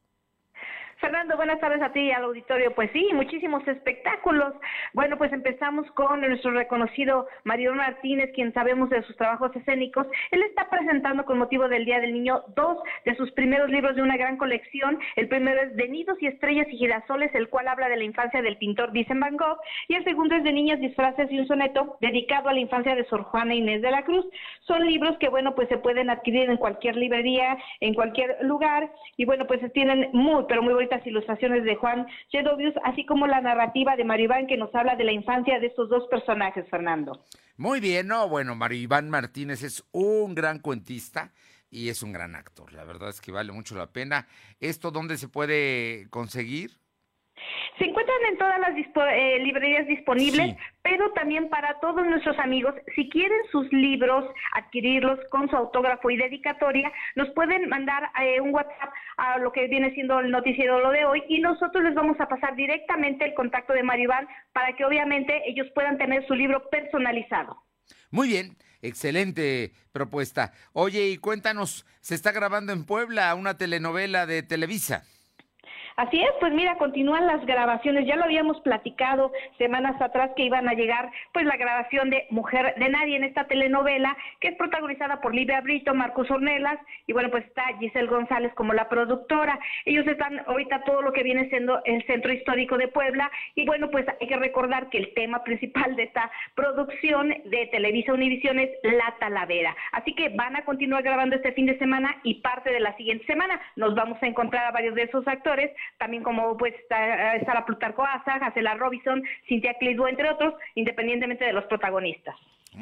[1.00, 2.74] Fernando, buenas tardes a ti y al auditorio.
[2.74, 4.52] Pues sí, muchísimos espectáculos.
[4.94, 10.08] Bueno, pues empezamos con nuestro reconocido Mario Martínez, quien sabemos de sus trabajos escénicos.
[10.32, 14.02] Él está presentando con motivo del Día del Niño dos de sus primeros libros de
[14.02, 14.98] una gran colección.
[15.14, 18.42] El primero es De Nidos y Estrellas y Girasoles, el cual habla de la infancia
[18.42, 19.58] del pintor Vincent Van Gogh.
[19.86, 23.04] Y el segundo es De Niñas, Disfraces y un soneto, dedicado a la infancia de
[23.04, 24.26] Sor Juana Inés de la Cruz.
[24.62, 28.90] Son libros que, bueno, pues se pueden adquirir en cualquier librería, en cualquier lugar.
[29.16, 33.40] Y bueno, pues tienen muy, pero muy bonitas ilustraciones de Juan Gedovius, así como la
[33.40, 37.24] narrativa de Mario Iván que nos habla de la infancia de estos dos personajes, Fernando.
[37.56, 41.32] Muy bien, no, bueno, Mario Iván Martínez es un gran cuentista
[41.70, 42.72] y es un gran actor.
[42.72, 44.26] La verdad es que vale mucho la pena.
[44.60, 46.78] ¿Esto dónde se puede conseguir?
[47.78, 53.08] Se encuentran en todas las eh, librerías disponibles, pero también para todos nuestros amigos, si
[53.08, 58.92] quieren sus libros, adquirirlos con su autógrafo y dedicatoria, nos pueden mandar eh, un WhatsApp
[59.16, 62.28] a lo que viene siendo el noticiero lo de hoy y nosotros les vamos a
[62.28, 67.62] pasar directamente el contacto de Maribán para que obviamente ellos puedan tener su libro personalizado.
[68.10, 70.52] Muy bien, excelente propuesta.
[70.72, 75.04] Oye, y cuéntanos, se está grabando en Puebla una telenovela de Televisa.
[75.98, 78.06] Así es, pues mira, continúan las grabaciones.
[78.06, 82.76] Ya lo habíamos platicado semanas atrás que iban a llegar, pues la grabación de Mujer
[82.76, 86.78] de Nadie en esta telenovela que es protagonizada por Livia Brito, Marcos Ornelas
[87.08, 89.58] y bueno, pues está Giselle González como la productora.
[89.86, 93.90] Ellos están ahorita todo lo que viene siendo el Centro Histórico de Puebla y bueno,
[93.90, 98.70] pues hay que recordar que el tema principal de esta producción de Televisa Univisión es
[98.84, 99.74] La Talavera.
[99.90, 103.26] Así que van a continuar grabando este fin de semana y parte de la siguiente
[103.26, 108.04] semana nos vamos a encontrar a varios de esos actores también como pues la Plutarco
[108.04, 112.36] Asa, Hacela Robinson, Cintia Clitbo, entre otros, independientemente de los protagonistas.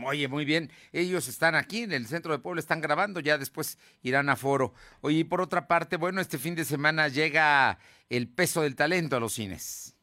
[0.05, 0.71] Oye, muy bien.
[0.93, 4.75] Ellos están aquí en el centro de Puebla, están grabando, ya después irán a foro.
[5.01, 7.79] Oye, y por otra parte, bueno, este fin de semana llega
[8.11, 9.96] el peso del talento a los cines.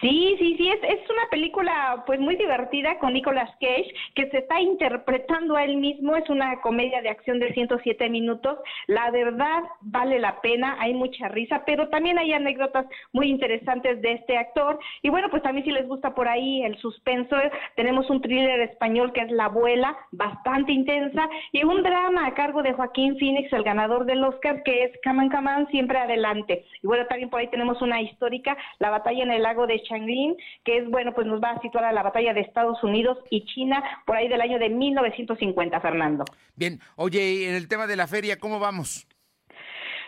[0.00, 4.38] Sí, sí, sí, es, es una película pues muy divertida con Nicolas Cage que se
[4.38, 9.62] está interpretando a él mismo, es una comedia de acción de 107 minutos, la verdad
[9.80, 14.78] vale la pena, hay mucha risa, pero también hay anécdotas muy interesantes de este actor
[15.00, 17.36] y bueno, pues también si les gusta por ahí el suspenso,
[17.74, 22.62] tenemos un thriller español que es La abuela, bastante intensa y un drama a cargo
[22.62, 26.66] de Joaquín Phoenix, el ganador del Oscar, que es Caman Caman, siempre adelante.
[26.82, 30.36] Y bueno, también por ahí tenemos una histórica, La batalla en el lago de Changlin,
[30.64, 33.44] que es, bueno, pues nos va a situar a la batalla de Estados Unidos y
[33.46, 36.24] China por ahí del año de 1950, Fernando.
[36.54, 39.06] Bien, oye, en el tema de la feria, ¿cómo vamos?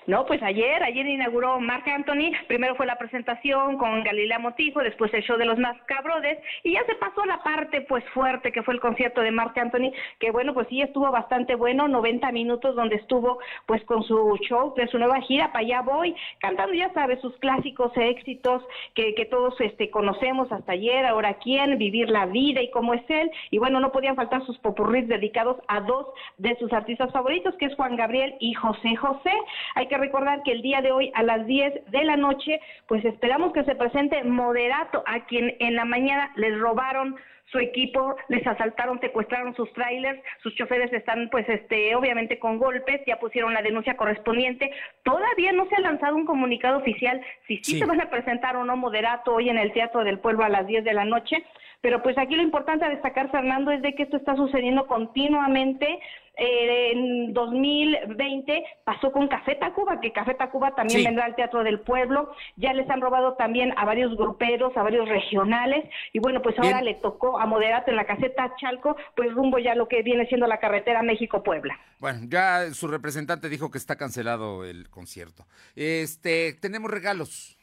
[0.08, 5.12] No, pues ayer, ayer inauguró Marc Anthony, primero fue la presentación con Galilea Motijo, después
[5.12, 8.72] el show de los Mascabrodes, y ya se pasó la parte pues fuerte que fue
[8.72, 12.96] el concierto de Marc Anthony, que bueno, pues sí estuvo bastante bueno, 90 minutos donde
[12.96, 17.20] estuvo pues con su show de su nueva gira, para allá voy, cantando ya sabes
[17.20, 22.62] sus clásicos éxitos que, que todos este conocemos hasta ayer, ahora quién, vivir la vida
[22.62, 26.06] y cómo es él, y bueno, no podían faltar sus popurrís dedicados a dos
[26.38, 29.32] de sus artistas favoritos, que es Juan Gabriel y José José.
[29.74, 33.04] Hay que recordar que el día de hoy a las 10 de la noche, pues
[33.04, 37.16] esperamos que se presente Moderato, a quien en la mañana les robaron
[37.50, 43.00] su equipo, les asaltaron, secuestraron sus trailers, sus choferes están pues este obviamente con golpes,
[43.06, 44.70] ya pusieron la denuncia correspondiente.
[45.02, 47.78] Todavía no se ha lanzado un comunicado oficial si sí, sí.
[47.78, 50.66] se van a presentar o no moderato hoy en el Teatro del Pueblo a las
[50.66, 51.44] 10 de la noche,
[51.80, 56.00] pero pues aquí lo importante a destacar Fernando es de que esto está sucediendo continuamente
[56.38, 61.06] eh, en 2020 pasó con Café Tacuba, que Café Tacuba también Sí.
[61.06, 65.08] vendrá al Teatro del Pueblo, ya les han robado también a varios gruperos, a varios
[65.08, 69.58] regionales, y bueno, pues ahora le tocó a Moderato en la caseta Chalco, pues rumbo
[69.58, 71.78] ya lo que viene siendo la carretera México-Puebla.
[71.98, 75.44] Bueno, ya su representante dijo que está cancelado el concierto.
[75.74, 77.57] Este, tenemos regalos.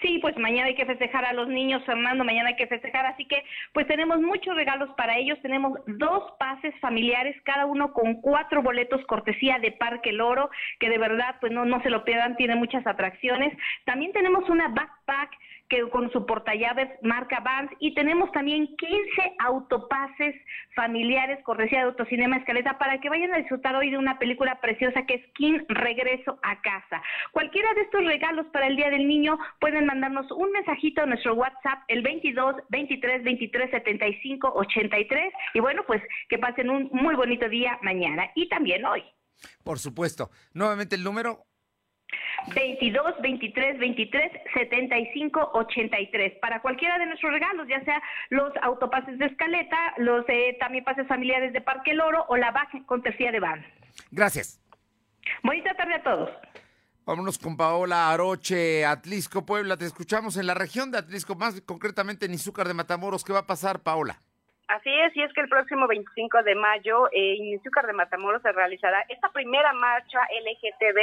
[0.00, 3.24] Sí, pues mañana hay que festejar a los niños, Fernando, mañana hay que festejar, así
[3.24, 3.42] que
[3.72, 9.04] pues tenemos muchos regalos para ellos, tenemos dos pases familiares, cada uno con cuatro boletos
[9.06, 12.86] cortesía de Parque Loro, que de verdad pues no, no se lo pierdan, tiene muchas
[12.86, 13.56] atracciones.
[13.84, 15.30] También tenemos una backpack
[15.68, 20.34] que con su portallaves marca Vans y tenemos también 15 autopases
[20.74, 25.04] familiares cortesía de Autocinema Escaleta para que vayan a disfrutar hoy de una película preciosa
[25.06, 27.02] que es King Regreso a casa.
[27.32, 31.34] Cualquiera de estos regalos para el Día del Niño pueden mandarnos un mensajito a nuestro
[31.34, 37.48] WhatsApp el 22 23 23 75 83 y bueno, pues que pasen un muy bonito
[37.48, 39.02] día mañana y también hoy.
[39.62, 40.30] Por supuesto.
[40.52, 41.47] Nuevamente el número
[42.54, 49.26] 22 23 23 75 83 para cualquiera de nuestros regalos, ya sea los autopases de
[49.26, 53.40] escaleta, los eh, también pases familiares de Parque Loro o la baja con tercía de
[53.40, 53.64] van.
[54.10, 54.60] Gracias.
[55.42, 56.30] Bonita tarde a todos.
[57.04, 59.78] Vámonos con Paola Aroche, Atlisco, Puebla.
[59.78, 63.24] Te escuchamos en la región de Atlisco, más concretamente en Izúcar de Matamoros.
[63.24, 64.20] ¿Qué va a pasar, Paola?
[64.68, 68.42] Así es, y es que el próximo 25 de mayo eh, en Izúcar de Matamoros
[68.42, 70.98] se realizará esta primera marcha LGTB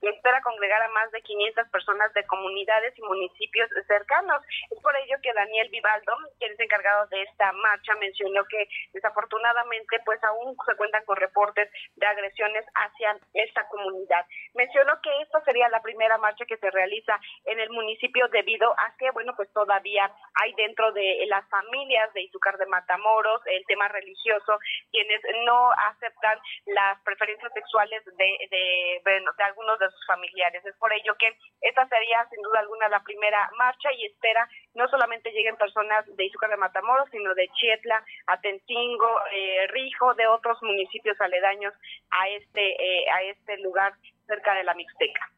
[0.00, 4.40] que espera congregar a más de 500 personas de comunidades y municipios cercanos.
[4.70, 10.00] Es por ello que Daniel Vivaldo, quien es encargado de esta marcha, mencionó que desafortunadamente
[10.06, 14.24] pues aún se cuentan con reportes de agresiones hacia esta comunidad.
[14.54, 18.96] Mencionó que esta sería la primera marcha que se realiza en el municipio debido a
[18.96, 20.10] que, bueno, pues todavía
[20.40, 23.09] hay dentro de las familias de Izúcar de Matamoros
[23.46, 24.58] el tema religioso,
[24.90, 30.64] quienes no aceptan las preferencias sexuales de, de, bueno, de algunos de sus familiares.
[30.64, 34.88] Es por ello que esta sería sin duda alguna la primera marcha y espera no
[34.88, 40.58] solamente lleguen personas de Izúcar de Matamoros, sino de Chietla, Atencingo, eh, Rijo, de otros
[40.62, 41.74] municipios aledaños
[42.10, 43.92] a este, eh, a este lugar
[44.26, 45.30] cerca de la Mixteca.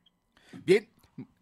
[0.65, 0.87] Bien,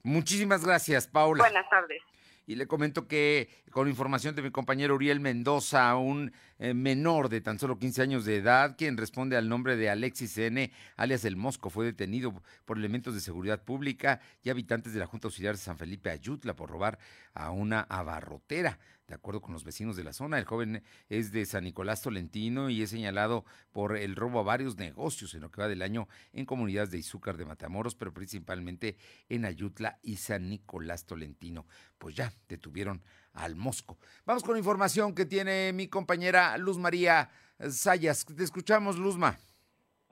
[0.03, 1.43] muchísimas gracias, Paula.
[1.43, 2.03] Buenas tardes.
[2.51, 6.33] Y le comento que con información de mi compañero Uriel Mendoza, un
[6.63, 10.37] eh, menor de tan solo 15 años de edad, quien responde al nombre de Alexis
[10.37, 12.35] N., alias El Mosco, fue detenido
[12.67, 16.55] por elementos de seguridad pública y habitantes de la Junta Auxiliar de San Felipe Ayutla
[16.55, 16.99] por robar
[17.33, 18.79] a una abarrotera.
[19.09, 22.69] De acuerdo con los vecinos de la zona, el joven es de San Nicolás Tolentino
[22.69, 26.09] y es señalado por el robo a varios negocios en lo que va del año
[26.35, 28.99] en comunidades de Izúcar de Matamoros, pero principalmente
[29.31, 31.67] en Ayutla y San Nicolás Tolentino.
[31.97, 33.03] Pues ya detuvieron
[33.35, 33.97] al Mosco.
[34.27, 37.29] Vamos con información que tiene mi compañera Luz María
[37.59, 38.25] Sayas.
[38.27, 39.37] Te escuchamos, Luzma.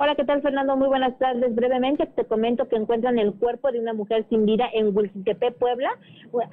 [0.01, 0.77] Hola, ¿qué tal, Fernando?
[0.77, 1.53] Muy buenas tardes.
[1.57, 5.91] Brevemente te comento que encuentran el cuerpo de una mujer sin vida en Huilquitepec, Puebla,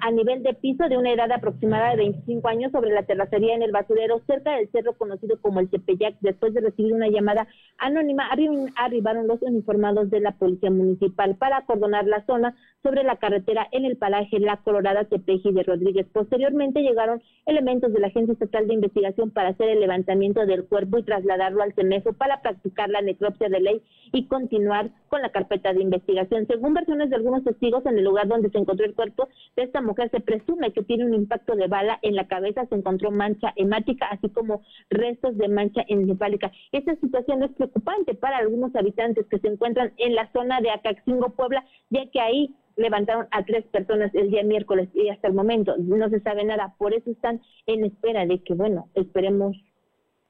[0.02, 3.62] a nivel de piso de una edad aproximada de 25 años sobre la terracería en
[3.62, 6.16] el basurero cerca del cerro conocido como el Tepeyac.
[6.22, 7.48] Después de recibir una llamada
[7.78, 12.56] anónima, arri- arribaron los uniformados de la policía municipal para acordonar la zona,
[12.86, 16.06] sobre la carretera en el paraje La Colorada Tepeji de Rodríguez.
[16.14, 21.00] Posteriormente llegaron elementos de la Agencia Estatal de Investigación para hacer el levantamiento del cuerpo
[21.00, 23.82] y trasladarlo al CEMEFO para practicar la necropsia de ley
[24.12, 26.46] y continuar con la carpeta de investigación.
[26.46, 29.82] Según versiones de algunos testigos, en el lugar donde se encontró el cuerpo de esta
[29.82, 33.52] mujer se presume que tiene un impacto de bala en la cabeza, se encontró mancha
[33.56, 34.62] hemática, así como
[34.92, 36.52] restos de mancha encefálica.
[36.72, 41.30] Esta situación es preocupante para algunos habitantes que se encuentran en la zona de Acaxingo,
[41.30, 45.76] Puebla, ya que ahí levantaron a tres personas el día miércoles y hasta el momento
[45.78, 46.76] no se sabe nada.
[46.78, 49.56] Por eso están en espera de que, bueno, esperemos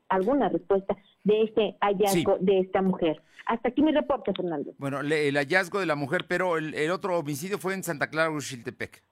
[0.09, 3.21] alguna respuesta de este hallazgo de esta mujer.
[3.45, 4.71] Hasta aquí mi reporte, Fernando.
[4.77, 9.03] Bueno, el hallazgo de la mujer, pero el, otro homicidio fue en Santa Clara, Uxiltepec.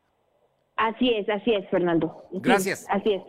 [0.75, 2.23] Así es, así es, Fernando.
[2.31, 2.87] Gracias.
[2.89, 3.21] así es.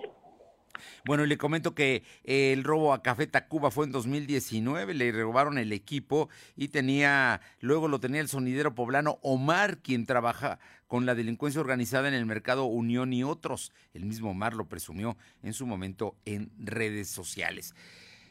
[1.04, 5.72] Bueno, le comento que el robo a Café Tacuba fue en 2019, le robaron el
[5.72, 11.60] equipo y tenía, luego lo tenía el sonidero poblano Omar, quien trabaja con la delincuencia
[11.60, 13.72] organizada en el mercado Unión y otros.
[13.94, 17.74] El mismo Omar lo presumió en su momento en redes sociales.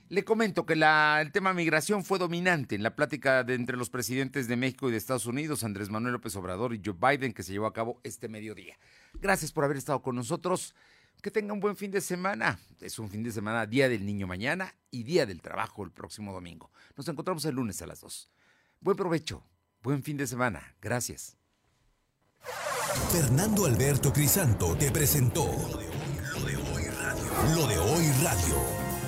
[0.09, 4.47] Le comento que el tema migración fue dominante en la plática de entre los presidentes
[4.47, 7.51] de México y de Estados Unidos, Andrés Manuel López Obrador y Joe Biden, que se
[7.51, 8.77] llevó a cabo este mediodía.
[9.15, 10.75] Gracias por haber estado con nosotros.
[11.23, 12.59] Que tenga un buen fin de semana.
[12.81, 16.33] Es un fin de semana, Día del Niño mañana y Día del Trabajo el próximo
[16.33, 16.69] domingo.
[16.97, 18.29] Nos encontramos el lunes a las 2.
[18.81, 19.41] Buen provecho,
[19.81, 20.75] buen fin de semana.
[20.81, 21.37] Gracias.
[23.09, 27.55] Fernando Alberto Crisanto te presentó Lo de hoy radio.
[27.55, 28.82] Lo de hoy radio.